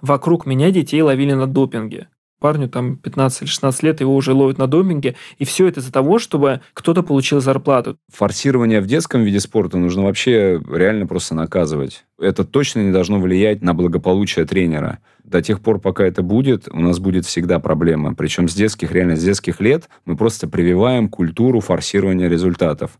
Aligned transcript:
вокруг 0.00 0.46
меня 0.46 0.70
детей 0.70 1.02
ловили 1.02 1.32
на 1.32 1.46
допинге 1.46 2.08
парню 2.40 2.68
там 2.68 2.96
15 2.96 3.42
или 3.42 3.48
16 3.48 3.82
лет, 3.84 4.00
его 4.00 4.16
уже 4.16 4.32
ловят 4.32 4.58
на 4.58 4.66
допинге, 4.66 5.14
и 5.38 5.44
все 5.44 5.68
это 5.68 5.80
из-за 5.80 5.92
того, 5.92 6.18
чтобы 6.18 6.62
кто-то 6.72 7.02
получил 7.02 7.40
зарплату. 7.40 7.96
Форсирование 8.12 8.80
в 8.80 8.86
детском 8.86 9.22
виде 9.22 9.38
спорта 9.38 9.78
нужно 9.78 10.02
вообще 10.02 10.60
реально 10.68 11.06
просто 11.06 11.34
наказывать. 11.34 12.04
Это 12.18 12.44
точно 12.44 12.80
не 12.80 12.90
должно 12.90 13.20
влиять 13.20 13.62
на 13.62 13.74
благополучие 13.74 14.46
тренера. 14.46 14.98
До 15.22 15.42
тех 15.42 15.60
пор, 15.60 15.78
пока 15.78 16.04
это 16.04 16.22
будет, 16.22 16.66
у 16.72 16.80
нас 16.80 16.98
будет 16.98 17.24
всегда 17.24 17.60
проблема. 17.60 18.14
Причем 18.16 18.48
с 18.48 18.54
детских, 18.54 18.90
реально 18.90 19.14
с 19.14 19.22
детских 19.22 19.60
лет 19.60 19.88
мы 20.04 20.16
просто 20.16 20.48
прививаем 20.48 21.08
культуру 21.08 21.60
форсирования 21.60 22.28
результатов. 22.28 22.98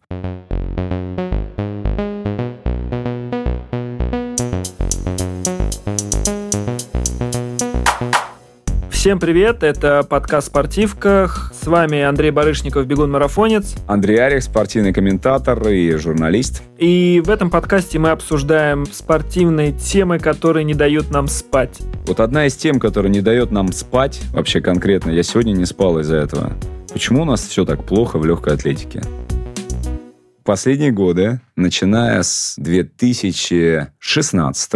Всем 9.00 9.18
привет, 9.18 9.62
это 9.62 10.02
подкаст 10.02 10.48
«Спортивках». 10.48 11.54
С 11.58 11.66
вами 11.66 12.02
Андрей 12.02 12.30
Барышников, 12.30 12.86
бегун-марафонец. 12.86 13.76
Андрей 13.86 14.18
Арих, 14.18 14.42
спортивный 14.42 14.92
комментатор 14.92 15.66
и 15.68 15.90
журналист. 15.92 16.62
И 16.76 17.22
в 17.24 17.30
этом 17.30 17.48
подкасте 17.48 17.98
мы 17.98 18.10
обсуждаем 18.10 18.84
спортивные 18.84 19.72
темы, 19.72 20.18
которые 20.18 20.64
не 20.64 20.74
дают 20.74 21.10
нам 21.10 21.28
спать. 21.28 21.78
Вот 22.06 22.20
одна 22.20 22.46
из 22.46 22.56
тем, 22.56 22.78
которая 22.78 23.10
не 23.10 23.22
дает 23.22 23.50
нам 23.50 23.72
спать, 23.72 24.20
вообще 24.34 24.60
конкретно, 24.60 25.12
я 25.12 25.22
сегодня 25.22 25.52
не 25.52 25.64
спал 25.64 25.98
из-за 26.00 26.16
этого. 26.16 26.52
Почему 26.92 27.22
у 27.22 27.24
нас 27.24 27.40
все 27.40 27.64
так 27.64 27.86
плохо 27.86 28.18
в 28.18 28.26
легкой 28.26 28.52
атлетике? 28.52 29.00
Последние 30.44 30.90
годы, 30.90 31.40
начиная 31.56 32.22
с 32.22 32.54
2016 32.58 34.74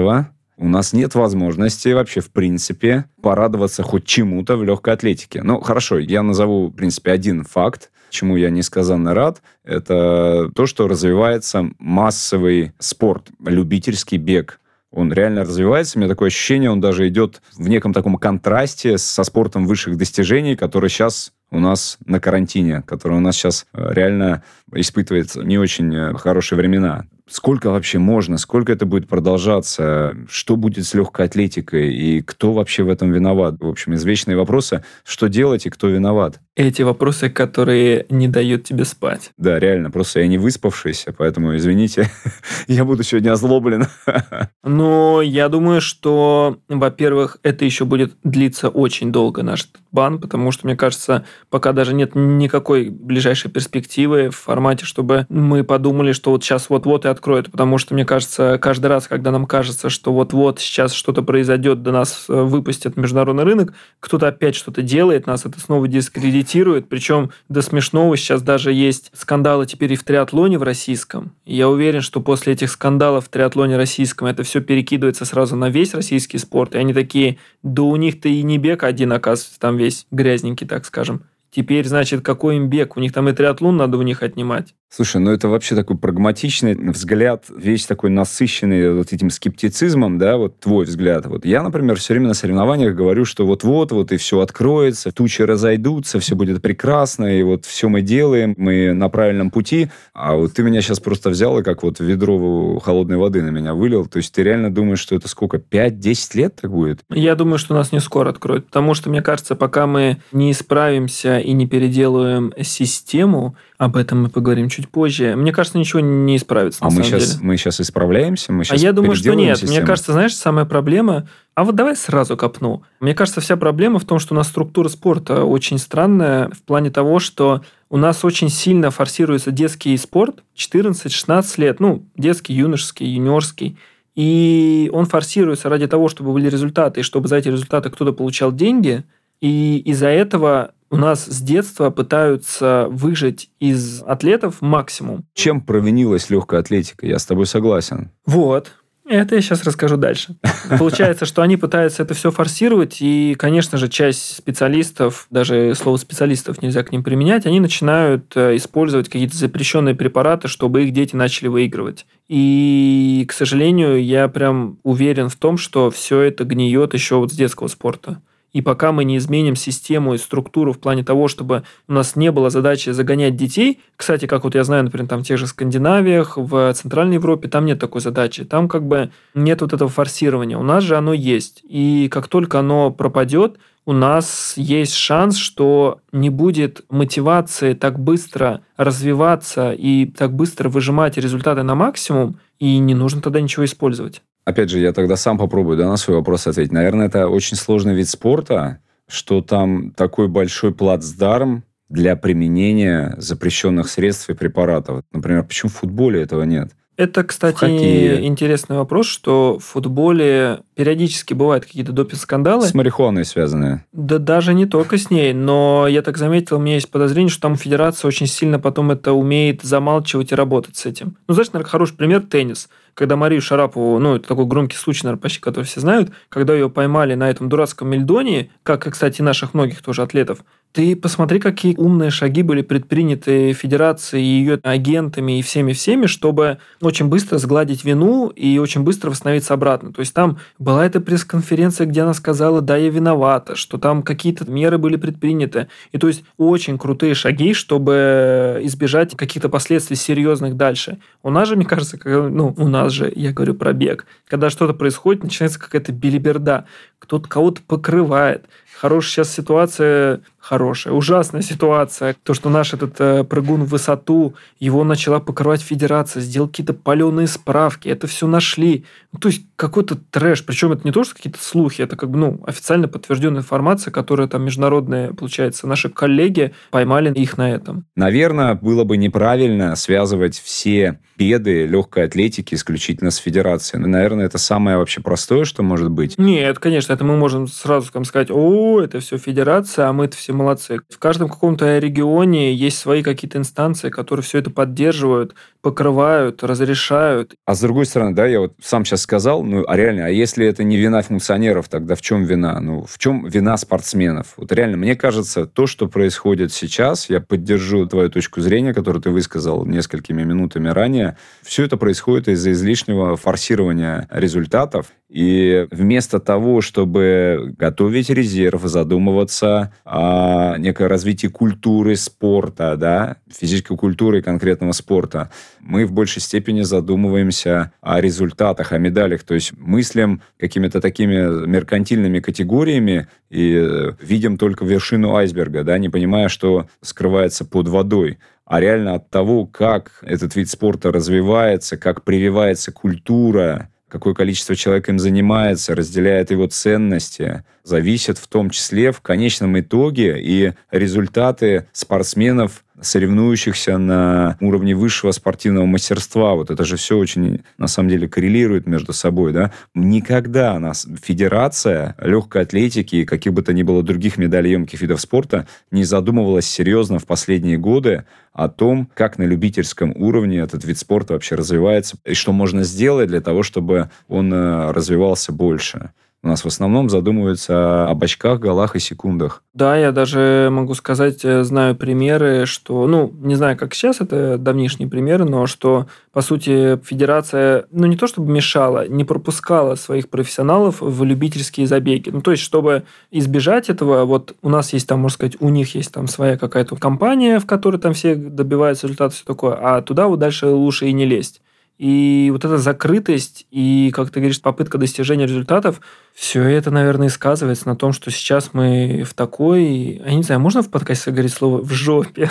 у 0.57 0.69
нас 0.69 0.93
нет 0.93 1.15
возможности 1.15 1.89
вообще, 1.89 2.21
в 2.21 2.31
принципе, 2.31 3.07
порадоваться 3.21 3.83
хоть 3.83 4.05
чему-то 4.05 4.57
в 4.57 4.65
легкой 4.65 4.95
атлетике. 4.95 5.43
Ну, 5.43 5.61
хорошо, 5.61 5.99
я 5.99 6.23
назову, 6.23 6.69
в 6.69 6.73
принципе, 6.73 7.11
один 7.11 7.45
факт, 7.45 7.91
чему 8.11 8.37
я 8.37 8.51
несказанно 8.51 9.15
рад. 9.15 9.43
Это 9.65 10.51
то, 10.55 10.67
что 10.67 10.89
развивается 10.89 11.71
массовый 11.79 12.73
спорт, 12.79 13.29
любительский 13.45 14.17
бег. 14.17 14.61
Он 14.91 15.13
реально 15.13 15.43
развивается. 15.43 15.99
У 15.99 16.01
меня 16.01 16.09
такое 16.09 16.29
ощущение, 16.29 16.71
он 16.71 16.81
даже 16.81 17.09
идет 17.09 17.43
в 17.57 17.69
неком 17.69 17.93
таком 17.93 18.17
контрасте 18.17 18.97
со 18.97 19.25
спортом 19.25 19.67
высших 19.67 19.97
достижений, 19.97 20.55
который 20.55 20.89
сейчас 20.89 21.33
у 21.51 21.59
нас 21.59 21.99
на 22.07 22.21
карантине, 22.21 22.83
который 22.83 23.17
у 23.17 23.21
нас 23.21 23.35
сейчас 23.35 23.67
э, 23.73 23.93
реально 23.93 24.45
испытывает 24.73 25.35
не 25.35 25.59
очень 25.59 25.93
э, 25.95 26.15
хорошие 26.15 26.57
времена. 26.57 27.07
Сколько 27.27 27.71
вообще 27.71 27.99
можно, 27.99 28.37
сколько 28.37 28.71
это 28.71 28.85
будет 28.85 29.09
продолжаться, 29.09 30.15
что 30.29 30.57
будет 30.57 30.85
с 30.85 30.93
легкой 30.93 31.25
атлетикой 31.25 31.95
и 31.95 32.21
кто 32.21 32.53
вообще 32.53 32.83
в 32.83 32.91
этом 32.91 33.13
виноват? 33.13 33.55
В 33.61 33.67
общем, 33.67 33.95
извечные 33.95 34.37
вопросы, 34.37 34.85
что 35.05 35.29
делать 35.29 35.65
и 35.65 35.71
кто 35.71 35.89
виноват. 35.89 36.41
Эти 36.55 36.83
вопросы, 36.83 37.31
которые 37.31 38.05
не 38.11 38.29
дают 38.29 38.65
тебе 38.65 38.85
спать. 38.85 39.31
Да, 39.39 39.59
реально, 39.59 39.91
просто 39.91 40.21
я 40.21 40.27
не 40.27 40.37
выспавшийся, 40.37 41.15
поэтому 41.17 41.57
извините, 41.57 42.11
я 42.69 42.85
буду 42.85 43.03
сегодня 43.03 43.33
озлоблен. 43.33 43.87
Но 44.63 45.23
я 45.23 45.49
думаю, 45.49 45.81
что, 45.81 46.59
во-первых, 46.69 47.39
это 47.43 47.65
еще 47.65 47.87
будет 47.87 48.17
длиться 48.23 48.69
очень 48.69 49.13
долго, 49.13 49.43
наш 49.43 49.71
бан, 49.93 50.21
потому 50.21 50.51
что, 50.51 50.67
мне 50.67 50.77
кажется, 50.77 51.25
пока 51.49 51.73
даже 51.73 51.95
нет 51.95 52.13
никакой 52.15 52.91
ближайшей 52.91 53.51
перспективы 53.51 54.29
в 54.29 54.37
формате, 54.37 54.85
чтобы 54.85 55.27
мы 55.31 55.65
подумали, 55.65 56.13
что 56.13 56.31
вот 56.31 56.45
сейчас 56.45 56.69
вот-вот 56.69 57.07
и 57.07 57.14
откроют, 57.15 57.51
потому 57.51 57.79
что, 57.79 57.95
мне 57.95 58.05
кажется, 58.05 58.59
каждый 58.61 58.87
раз, 58.87 59.09
когда 59.09 59.31
нам 59.31 59.47
кажется, 59.47 59.89
что 59.89 60.13
вот-вот 60.13 60.61
сейчас 60.61 60.93
что-то 60.93 61.23
произойдет, 61.23 61.83
до 61.83 61.93
нас 61.93 62.27
э, 62.29 62.33
выпустят 62.33 62.97
международный 62.97 63.45
рынок, 63.45 63.75
кто-то 64.01 64.29
опять 64.29 64.55
что-то 64.55 64.83
делает, 64.83 65.27
нас 65.27 65.47
это 65.47 65.59
снова 65.61 65.89
дискредитирует, 65.89 66.89
причем 66.89 67.31
до 67.49 67.63
смешного 67.63 68.17
сейчас 68.17 68.43
даже 68.43 68.73
есть 68.73 69.11
скандалы 69.15 69.67
теперь 69.67 69.93
и 69.93 69.97
в 69.97 70.05
триатлоне 70.05 70.59
в 70.59 70.63
российском. 70.63 71.33
Я 71.47 71.69
уверен, 71.69 72.01
что 72.01 72.21
после 72.21 72.53
этих 72.53 72.71
скандалов 72.71 73.27
в 73.27 73.29
триатлоне 73.29 73.77
российском 73.77 74.29
это 74.29 74.43
все 74.43 74.61
перекидывается 74.61 75.25
сразу 75.25 75.57
на 75.57 75.71
весь 75.71 75.95
российский 75.95 76.39
спорт, 76.39 76.75
и 76.75 76.79
они 76.79 76.93
такие, 76.93 77.39
да 77.63 77.83
у 77.83 77.97
них-то 77.97 78.29
и 78.29 78.43
не 78.43 78.59
бег 78.59 78.83
один, 78.83 79.13
оказывается, 79.13 79.59
там 79.59 79.77
весь 79.77 80.07
грязненький, 80.11 80.67
так 80.67 80.85
скажем. 80.85 81.23
Теперь, 81.55 81.87
значит, 81.87 82.23
какой 82.23 82.57
им 82.57 82.69
бег? 82.69 82.97
У 82.97 83.01
них 83.01 83.13
там 83.13 83.29
и 83.29 83.33
триатлон 83.33 83.77
надо 83.77 83.97
у 83.97 84.03
них 84.03 84.23
отнимать. 84.25 84.75
Слушай, 84.97 85.21
ну 85.21 85.33
это 85.33 85.49
вообще 85.49 85.75
такой 85.75 85.99
прагматичный 85.99 86.77
взгляд, 86.77 87.47
весь 87.49 87.85
такой 87.85 88.11
насыщенный 88.11 88.95
вот 88.95 89.13
этим 89.13 89.31
скептицизмом, 89.31 90.19
да, 90.19 90.37
вот 90.37 90.61
твой 90.61 90.85
взгляд. 90.85 91.27
Вот 91.27 91.45
я, 91.45 91.65
например, 91.65 91.97
все 91.97 92.15
время 92.15 92.29
на 92.29 92.35
соревнованиях 92.35 92.95
говорю, 92.95 93.25
что 93.25 93.45
вот-вот, 93.45 93.91
вот 93.91 94.13
и 94.13 94.19
все 94.19 94.39
откроется, 94.39 95.11
тучи 95.11 95.43
разойдутся, 95.43 96.21
все 96.21 96.37
будет 96.37 96.63
прекрасно, 96.63 97.27
и 97.27 97.43
вот 97.43 97.65
все 97.65 97.89
мы 97.89 98.03
делаем, 98.03 98.55
мы 98.57 98.93
на 98.93 99.09
правильном 99.09 99.51
пути. 99.51 99.89
А 100.13 100.37
вот 100.37 100.53
ты 100.53 100.63
меня 100.63 100.81
сейчас 100.81 101.01
просто 101.01 101.31
взял 101.31 101.59
и 101.59 101.65
как 101.65 101.83
вот 101.83 101.99
ведро 101.99 102.79
холодной 102.79 103.17
воды 103.17 103.43
на 103.43 103.51
меня 103.51 103.75
вылил. 103.75 104.07
То 104.07 104.19
есть 104.19 104.33
ты 104.33 104.45
реально 104.45 104.73
думаешь, 104.73 105.01
что 105.01 105.17
это 105.17 105.27
сколько, 105.27 105.57
5-10 105.57 106.37
лет 106.37 106.55
так 106.61 106.71
будет? 106.71 107.01
Я 107.11 107.35
думаю, 107.35 107.59
что 107.59 107.75
нас 107.75 107.91
не 107.91 107.99
скоро 107.99 108.31
откроют, 108.31 108.67
потому 108.67 108.95
что, 108.95 109.11
мне 109.11 109.23
кажется, 109.23 109.57
пока 109.57 109.89
мы 109.89 110.19
не 110.31 110.53
исправимся 110.53 111.41
и 111.45 111.53
не 111.53 111.67
переделаем 111.67 112.53
систему, 112.63 113.55
об 113.79 113.97
этом 113.97 114.23
мы 114.23 114.29
поговорим 114.29 114.69
чуть 114.69 114.89
позже. 114.89 115.37
Мне 115.37 115.53
кажется, 115.53 115.79
ничего 115.79 116.01
не 116.01 116.37
исправится. 116.37 116.79
А 116.83 116.91
мы 116.91 117.03
сейчас, 117.03 117.41
мы 117.41 117.57
сейчас 117.57 117.81
исправляемся? 117.81 118.53
Мы 118.53 118.65
сейчас 118.65 118.81
а 118.81 118.83
я 118.83 118.93
думаю, 118.93 119.15
что 119.15 119.35
нет. 119.35 119.59
Систему? 119.59 119.79
Мне 119.79 119.87
кажется, 119.87 120.13
знаешь, 120.13 120.35
самая 120.35 120.65
проблема... 120.65 121.29
А 121.55 121.63
вот 121.63 121.77
давай 121.77 121.95
сразу 121.95 122.37
копну. 122.37 122.83
Мне 122.99 123.15
кажется, 123.15 123.41
вся 123.41 123.57
проблема 123.57 124.01
в 124.01 124.05
том, 124.05 124.19
что 124.19 124.35
у 124.35 124.37
нас 124.37 124.49
структура 124.49 124.89
спорта 124.89 125.45
очень 125.45 125.79
странная 125.79 126.51
в 126.51 126.63
плане 126.63 126.91
того, 126.91 127.21
что 127.21 127.63
у 127.91 127.97
нас 127.97 128.25
очень 128.25 128.49
сильно 128.49 128.91
форсируется 128.91 129.53
детский 129.53 129.97
спорт 129.97 130.43
14-16 130.57 131.45
лет. 131.59 131.79
Ну, 131.79 132.05
детский, 132.17 132.55
юношеский, 132.55 133.07
юниорский. 133.07 133.79
И 134.17 134.91
он 134.93 135.07
форсируется 135.07 135.69
ради 135.69 135.87
того, 135.87 136.09
чтобы 136.09 136.33
были 136.33 136.49
результаты, 136.49 137.01
и 137.01 137.03
чтобы 137.05 137.29
за 137.29 137.37
эти 137.37 137.49
результаты 137.49 137.91
кто-то 137.91 138.13
получал 138.13 138.53
деньги. 138.53 139.05
И 139.41 139.79
из-за 139.85 140.09
этого 140.09 140.73
у 140.91 140.97
нас 140.97 141.25
с 141.25 141.41
детства 141.41 141.91
пытаются 141.91 142.87
выжать 142.89 143.51
из 143.59 144.03
атлетов 144.03 144.63
максимум. 144.63 145.25
Чем 145.35 145.61
провинилась 145.61 146.31
легкая 146.31 146.61
атлетика? 146.61 147.07
Я 147.07 147.19
с 147.19 147.27
тобой 147.27 147.47
согласен. 147.47 148.11
Вот. 148.27 148.73
Это 149.07 149.35
я 149.35 149.43
сейчас 149.43 149.65
расскажу 149.65 149.99
дальше. 149.99 150.37
Получается, 150.79 151.27
что 151.27 151.43
они 151.43 151.59
пытаются 151.59 152.03
это 152.03 152.15
все 152.15 152.31
форсировать, 152.31 152.99
и, 153.01 153.35
конечно 153.39 153.77
же, 153.77 153.89
часть 153.89 154.37
специалистов, 154.37 155.27
даже 155.31 155.75
слово 155.75 155.99
специалистов 155.99 156.63
нельзя 156.63 156.83
к 156.85 156.93
ним 156.93 157.05
применять, 157.05 157.45
они 157.45 157.61
начинают 157.61 158.33
э, 158.35 158.57
использовать 158.57 159.09
какие-то 159.09 159.37
запрещенные 159.37 159.95
препараты, 159.95 160.49
чтобы 160.49 160.85
их 160.85 160.93
дети 160.93 161.15
начали 161.15 161.49
выигрывать. 161.49 162.07
И, 162.29 163.27
к 163.29 163.33
сожалению, 163.33 164.03
я 164.03 164.29
прям 164.29 164.79
уверен 164.85 165.29
в 165.29 165.37
том, 165.37 165.59
что 165.59 165.91
все 165.91 166.21
это 166.21 166.45
гниет 166.45 166.95
еще 166.95 167.17
вот 167.17 167.31
с 167.31 167.37
детского 167.37 167.69
спорта. 167.69 168.23
И 168.55 168.63
пока 168.63 168.93
мы 168.93 169.05
не 169.05 169.19
изменим 169.19 169.57
систему 169.57 170.15
и 170.15 170.19
структуру 170.19 170.73
в 170.73 170.79
плане 170.79 171.05
того, 171.05 171.29
чтобы 171.29 171.65
у 171.89 171.93
нас 171.93 172.17
не 172.17 172.31
было 172.31 172.51
задачи 172.51 172.91
загонять 172.91 173.37
детей, 173.37 173.81
кстати, 173.97 174.27
как 174.27 174.45
вот 174.45 174.55
я 174.55 174.65
знаю, 174.65 174.85
например, 174.85 175.09
там 175.09 175.21
в 175.23 175.27
тех 175.27 175.39
же 175.39 175.47
Скандинавиях, 175.47 176.37
в 176.37 176.73
Центральной 176.73 177.17
Европе, 177.17 177.49
там 177.49 177.67
нет 177.67 177.81
такой 177.81 178.01
задачи. 178.01 178.45
Там 178.45 178.69
как 178.69 178.87
бы 178.87 179.11
нет 179.35 179.61
вот 179.61 179.73
этого 179.73 179.91
форсирования. 179.91 180.57
У 180.57 180.63
нас 180.63 180.85
же 180.85 180.97
оно 180.97 181.13
есть. 181.13 181.63
И 181.65 182.09
как 182.11 182.29
только 182.29 182.61
оно 182.61 182.91
пропадет, 182.91 183.59
у 183.87 183.93
нас 183.93 184.55
есть 184.57 184.95
шанс, 184.95 185.37
что 185.37 186.01
не 186.13 186.31
будет 186.31 186.85
мотивации 186.89 187.75
так 187.75 187.99
быстро 187.99 188.63
развиваться 188.77 189.73
и 189.73 190.07
так 190.07 190.35
быстро 190.35 190.69
выжимать 190.69 191.17
результаты 191.17 191.63
на 191.63 191.75
максимум, 191.75 192.41
и 192.59 192.79
не 192.79 192.95
нужно 192.95 193.21
тогда 193.21 193.41
ничего 193.41 193.65
использовать. 193.65 194.23
Опять 194.45 194.71
же, 194.71 194.79
я 194.79 194.93
тогда 194.93 195.17
сам 195.17 195.39
попробую 195.39 195.77
да, 195.77 195.89
на 195.89 195.97
свой 195.97 196.17
вопрос 196.17 196.47
ответить. 196.47 196.73
Наверное, 196.73 197.07
это 197.07 197.29
очень 197.29 197.57
сложный 197.57 197.95
вид 197.95 198.09
спорта, 198.09 198.79
что 199.09 199.43
там 199.43 199.91
такой 199.93 200.29
большой 200.29 200.75
плацдарм 200.75 201.65
для 201.89 202.17
применения 202.17 203.15
запрещенных 203.19 203.89
средств 203.89 204.29
и 204.31 204.35
препаратов. 204.35 205.03
Например, 205.13 205.45
почему 205.45 205.71
в 205.71 205.75
футболе 205.75 206.23
этого 206.23 206.43
нет? 206.43 206.73
Это, 206.97 207.25
кстати, 207.25 208.25
интересный 208.25 208.77
вопрос, 208.77 209.07
что 209.07 209.59
в 209.59 209.65
футболе 209.65 210.61
периодически 210.75 211.35
бывают 211.35 211.65
какие-то 211.65 211.93
допинг-скандалы. 211.93 212.67
С 212.67 212.75
марихуаной 212.75 213.25
связанные. 213.25 213.85
Да 213.93 214.19
даже 214.19 214.55
не 214.55 214.67
только 214.67 214.97
с 214.97 215.11
ней, 215.11 215.33
но 215.33 215.87
я 215.89 216.03
так 216.03 216.17
заметил, 216.19 216.57
у 216.57 216.61
меня 216.61 216.75
есть 216.75 216.91
подозрение, 216.91 217.31
что 217.31 217.43
там 217.43 217.57
федерация 217.57 218.09
очень 218.09 218.27
сильно 218.27 218.59
потом 218.59 218.93
это 218.93 219.13
умеет 219.13 219.63
замалчивать 219.63 220.33
и 220.33 220.35
работать 220.35 220.77
с 220.77 220.87
этим. 220.87 221.17
Ну, 221.27 221.35
знаешь, 221.35 221.53
наверное, 221.53 221.71
хороший 221.71 221.97
пример– 221.97 222.23
теннис. 222.31 222.69
Когда 222.95 223.17
Марию 223.17 223.43
Шарапову, 223.43 223.99
ну, 223.99 224.17
это 224.17 224.29
такой 224.29 224.47
громкий 224.47 224.77
случай, 224.77 225.05
наверное, 225.05 225.23
почти, 225.23 225.41
который 225.41 225.65
все 225.65 225.81
знают, 225.81 226.11
когда 226.29 226.55
ее 226.55 226.71
поймали 226.71 227.15
на 227.15 227.29
этом 227.29 227.49
дурацком 227.49 227.89
мельдоне, 227.89 228.51
как, 228.63 228.91
кстати, 228.91 229.23
наших 229.23 229.55
многих 229.55 229.83
тоже 229.83 230.03
атлетов, 230.03 230.45
ты 230.75 230.97
посмотри, 230.97 231.39
какие 231.39 231.77
умные 231.77 232.11
шаги 232.11 232.43
были 232.43 232.61
предприняты 232.61 233.53
Федерацией, 233.53 234.25
ее 234.25 234.59
агентами 234.65 235.39
и 235.39 235.43
всеми-всеми, 235.43 236.07
чтобы 236.07 236.59
очень 236.81 237.07
быстро 237.07 237.39
сгладить 237.39 237.85
вину 237.85 238.27
и 238.27 238.59
очень 238.59 238.83
быстро 238.83 239.11
восстановиться 239.11 239.55
обратно. 239.55 239.93
То 239.93 240.01
есть 240.01 240.13
там 240.15 240.39
была 240.59 240.85
эта 240.85 241.01
пресс-конференция, 241.01 241.87
где 241.87 242.03
она 242.03 242.13
сказала, 242.13 242.61
да, 242.61 242.77
я 242.77 242.91
виновата, 242.91 243.55
что 243.55 243.79
там 243.79 244.03
какие-то 244.03 244.51
меры 244.51 244.79
были 244.79 244.97
предприняты. 244.97 245.69
И 245.93 245.99
то 245.99 246.09
есть 246.09 246.25
очень 246.39 246.77
крутые 246.77 247.15
шаги, 247.15 247.55
чтобы 247.55 248.59
избежать 248.65 249.17
каких-то 249.17 249.49
последствий 249.49 249.95
серьезных 249.95 250.57
дальше. 250.57 250.99
У 251.23 251.31
нас 251.31 251.47
же, 251.47 251.55
мне 251.55 251.67
кажется, 251.67 252.01
ну, 252.05 252.53
у 252.57 252.67
нас 252.67 252.84
же, 252.93 253.13
я 253.15 253.33
говорю 253.33 253.55
про 253.55 253.73
бег, 253.73 254.07
когда 254.27 254.51
что-то 254.51 254.75
происходит, 254.75 255.23
начинается 255.23 255.59
какая-то 255.59 255.93
билиберда. 255.93 256.67
Кто-то 256.99 257.29
кого-то 257.29 257.63
покрывает, 257.63 258.47
хорошая 258.79 259.25
сейчас 259.25 259.35
ситуация, 259.35 260.23
хорошая, 260.45 260.93
ужасная 260.93 261.41
ситуация. 261.41 262.15
То, 262.23 262.35
что 262.35 262.51
наш 262.51 262.75
этот 262.75 263.01
э, 263.01 263.25
прыгун 263.25 263.65
в 263.65 263.69
высоту, 263.69 264.35
его 264.61 264.85
начала 264.85 265.19
покрывать 265.19 265.63
федерация, 265.63 266.21
сделал 266.21 266.49
какие-то 266.49 266.75
паленые 266.75 267.29
справки, 267.29 267.89
это 267.89 268.07
все 268.07 268.27
нашли. 268.27 268.85
Ну, 269.13 269.21
то 269.21 269.29
есть 269.29 269.47
какой-то 269.57 269.97
трэш. 270.11 270.45
Причем 270.45 270.73
это 270.73 270.83
не 270.85 270.93
то, 270.93 271.03
что 271.03 271.15
какие-то 271.15 271.43
слухи, 271.43 271.81
это 271.81 271.97
как 271.97 272.11
бы 272.11 272.19
ну, 272.19 272.41
официально 272.47 272.89
подтвержденная 272.89 273.41
информация, 273.41 273.91
которая 273.91 274.29
там 274.29 274.45
международная, 274.45 275.15
получается, 275.15 275.67
наши 275.67 275.89
коллеги 275.89 276.53
поймали 276.71 277.11
их 277.15 277.39
на 277.39 277.51
этом. 277.51 277.87
Наверное, 277.97 278.55
было 278.55 278.85
бы 278.85 278.99
неправильно 278.99 279.75
связывать 279.77 280.39
все 280.39 280.99
беды 281.17 281.67
легкой 281.67 282.05
атлетики 282.05 282.55
исключительно 282.55 283.11
с 283.11 283.17
федерацией. 283.17 283.83
Наверное, 283.83 284.27
это 284.27 284.39
самое 284.39 284.77
вообще 284.77 285.01
простое, 285.01 285.45
что 285.45 285.63
может 285.63 285.91
быть. 285.91 286.19
Нет, 286.19 286.59
конечно, 286.59 286.93
это 286.93 287.05
мы 287.05 287.17
можем 287.17 287.47
сразу 287.47 287.91
там 287.93 288.05
сказать, 288.05 288.31
о, 288.31 288.83
это 288.83 289.01
все 289.01 289.17
федерация, 289.17 289.89
а 289.89 289.93
мы 289.93 290.07
это 290.07 290.17
все 290.17 290.34
молодцы. 290.35 290.81
В 290.91 290.99
каждом 290.99 291.29
каком-то 291.29 291.79
регионе 291.79 292.53
есть 292.53 292.79
свои 292.79 293.03
какие-то 293.03 293.39
инстанции, 293.39 293.91
которые 293.91 294.23
все 294.23 294.39
это 294.39 294.51
поддерживают, 294.51 295.35
покрывают, 295.63 296.43
разрешают. 296.45 297.35
А 297.47 297.55
с 297.55 297.61
другой 297.61 297.87
стороны, 297.87 298.15
да, 298.15 298.27
я 298.27 298.41
вот 298.41 298.55
сам 298.63 298.85
сейчас 298.85 299.03
сказал, 299.03 299.43
ну, 299.43 299.65
а 299.67 299.77
реально, 299.77 300.07
а 300.07 300.09
если 300.11 300.47
это 300.47 300.63
не 300.63 300.77
вина 300.77 301.03
функционеров, 301.03 301.69
тогда 301.69 301.95
в 301.95 302.03
чем 302.03 302.25
вина? 302.25 302.61
Ну, 302.61 302.85
в 302.85 302.99
чем 302.99 303.27
вина 303.27 303.57
спортсменов? 303.57 304.35
Вот 304.37 304.53
реально, 304.53 304.77
мне 304.77 304.95
кажется, 304.95 305.47
то, 305.47 305.67
что 305.67 305.89
происходит 305.89 306.53
сейчас, 306.53 307.09
я 307.09 307.21
поддержу 307.21 307.87
твою 307.87 308.11
точку 308.11 308.41
зрения, 308.41 308.75
которую 308.75 309.03
ты 309.03 309.11
высказал 309.11 309.65
несколькими 309.65 310.23
минутами 310.23 310.69
ранее, 310.69 311.17
все 311.43 311.65
это 311.65 311.77
происходит 311.77 312.29
из-за 312.29 312.53
излишнего 312.53 313.17
форсирования 313.17 314.07
результатов. 314.11 314.87
И 315.15 315.69
вместо 315.71 316.19
того, 316.19 316.61
чтобы 316.61 317.55
готовить 317.57 318.11
резерв, 318.11 318.63
задумываться 318.65 319.73
о 319.85 320.57
некое 320.59 320.89
развитии 320.89 321.29
культуры 321.29 321.95
спорта, 321.95 322.77
да, 322.77 323.19
физической 323.31 323.77
культуры 323.77 324.23
конкретного 324.23 324.73
спорта, 324.73 325.31
мы 325.61 325.87
в 325.87 325.93
большей 325.93 326.21
степени 326.21 326.63
задумываемся 326.63 327.71
о 327.81 328.01
результатах, 328.01 328.73
о 328.73 328.79
медалях. 328.79 329.23
То 329.23 329.35
есть 329.35 329.57
мыслим 329.57 330.21
какими-то 330.37 330.81
такими 330.81 331.47
меркантильными 331.47 332.19
категориями 332.19 333.07
и 333.31 333.93
видим 334.01 334.37
только 334.37 334.65
вершину 334.65 335.15
айсберга, 335.15 335.63
да, 335.63 335.79
не 335.79 335.91
понимая, 335.91 336.29
что 336.29 336.67
скрывается 336.83 337.45
под 337.45 337.69
водой 337.69 338.19
а 338.47 338.61
реально 338.61 338.97
от 338.97 339.09
того, 339.09 339.47
как 339.47 339.93
этот 340.03 340.37
вид 340.37 340.51
спорта 340.51 340.93
развивается, 340.93 341.79
как 341.79 342.05
прививается 342.05 342.73
культура, 342.73 343.71
какое 343.95 344.13
количество 344.13 344.57
человек 344.57 344.89
им 344.89 344.99
занимается, 344.99 345.77
разделяет 345.77 346.33
его 346.33 346.49
ценности, 346.49 347.45
зависит 347.63 348.19
в 348.19 348.27
том 348.27 348.51
числе 348.51 348.91
в 348.91 349.01
конечном 349.01 349.61
итоге 349.61 350.21
и 350.21 350.53
результаты 350.73 351.69
спортсменов 351.71 352.65
соревнующихся 352.81 353.79
на 353.79 354.37
уровне 354.41 354.75
высшего 354.75 355.13
спортивного 355.13 355.67
мастерства. 355.67 356.35
Вот 356.35 356.51
это 356.51 356.65
же 356.65 356.77
все 356.77 356.97
очень, 356.97 357.43
на 357.59 357.67
самом 357.67 357.89
деле, 357.89 358.09
коррелирует 358.09 358.67
между 358.67 358.93
собой. 358.93 359.33
Да? 359.33 359.53
Никогда 359.75 360.59
нас 360.59 360.87
федерация 361.03 361.95
легкой 362.01 362.43
атлетики 362.43 362.97
и 362.97 363.05
каких 363.05 363.33
бы 363.33 363.43
то 363.43 363.53
ни 363.53 363.63
было 363.63 363.83
других 363.83 364.17
медалеемких 364.17 364.81
видов 364.81 365.01
спорта 365.01 365.47
не 365.71 365.85
задумывалась 365.85 366.47
серьезно 366.47 366.99
в 366.99 367.07
последние 367.07 367.59
годы 367.59 368.05
о 368.33 368.49
том, 368.49 368.91
как 368.95 369.19
на 369.19 369.23
любительском 369.23 369.93
уровне 369.97 370.39
этот 370.39 370.65
вид 370.65 370.79
спорта 370.79 371.13
вообще 371.13 371.37
развивается 371.37 371.97
и 372.05 372.15
что 372.15 372.33
можно 372.33 372.65
сделать 372.65 373.09
для 373.09 373.21
того, 373.21 373.43
чтобы 373.43 373.91
он 374.09 374.33
э, 374.33 374.73
развивался 374.73 375.33
больше 375.33 375.91
у 376.25 376.29
нас 376.29 376.43
в 376.43 376.47
основном 376.47 376.89
задумываются 376.89 377.87
об 377.87 378.03
очках, 378.03 378.41
голах 378.41 378.77
и 378.77 378.79
секундах. 378.81 379.43
Да, 379.53 379.77
я 379.77 379.93
даже 379.93 380.49
могу 380.51 380.75
сказать, 380.75 381.23
э, 381.23 381.45
знаю 381.45 381.77
примеры, 381.77 382.47
что, 382.47 382.87
ну, 382.87 383.13
не 383.21 383.35
знаю, 383.35 383.59
как 383.59 383.75
сейчас, 383.75 384.01
это 384.01 384.39
давнишние 384.39 384.89
примеры, 384.89 385.25
но 385.27 385.47
что, 385.47 385.87
по 386.13 386.23
сути, 386.23 386.81
федерация, 386.83 387.67
ну, 387.71 387.87
не 387.87 387.97
то 387.97 388.07
чтобы 388.07 388.33
мешала, 388.33 388.89
не 388.89 389.05
пропускала 389.05 389.75
своих 389.75 390.09
профессионалов 390.09 390.81
в 390.81 391.05
любительские 391.05 391.67
забеги. 391.67 392.09
Ну, 392.09 392.23
то 392.23 392.31
есть, 392.31 392.43
чтобы 392.43 392.85
избежать 393.11 393.69
этого, 393.69 394.07
вот 394.07 394.35
у 394.41 394.49
нас 394.49 394.73
есть 394.73 394.89
там, 394.89 395.01
можно 395.01 395.15
сказать, 395.15 395.37
у 395.41 395.51
них 395.51 395.75
есть 395.75 395.93
там 395.93 396.09
своя 396.09 396.39
какая-то 396.39 396.77
компания, 396.77 397.39
в 397.39 397.47
которой 397.47 397.77
там 397.77 397.93
все 397.93 398.15
добиваются 398.15 398.87
результата, 398.87 399.15
все 399.15 399.25
такое, 399.27 399.59
а 399.61 399.83
туда 399.83 400.09
вот 400.09 400.21
дальше 400.21 400.47
лучше 400.47 400.87
и 400.87 400.93
не 400.93 401.05
лезть. 401.05 401.43
И 401.79 402.29
вот 402.31 402.45
эта 402.45 402.59
закрытость 402.59 403.47
и, 403.51 403.91
как 403.93 404.11
ты 404.11 404.21
говоришь, 404.21 404.41
попытка 404.41 404.79
достижения 404.79 405.27
результатов, 405.27 405.81
все 406.15 406.43
это, 406.43 406.71
наверное, 406.71 407.09
и 407.09 407.11
сказывается 407.11 407.67
на 407.67 407.75
том, 407.75 407.93
что 407.93 408.13
сейчас 408.13 408.51
мы 408.53 409.03
в 409.05 409.15
такой... 409.15 410.01
Я 410.05 410.15
не 410.15 410.23
знаю, 410.23 410.41
можно 410.41 410.63
в 410.63 410.71
подкасте 410.71 411.11
говорить 411.11 411.33
слово 411.33 411.61
«в 411.63 411.73
жопе»? 411.73 412.31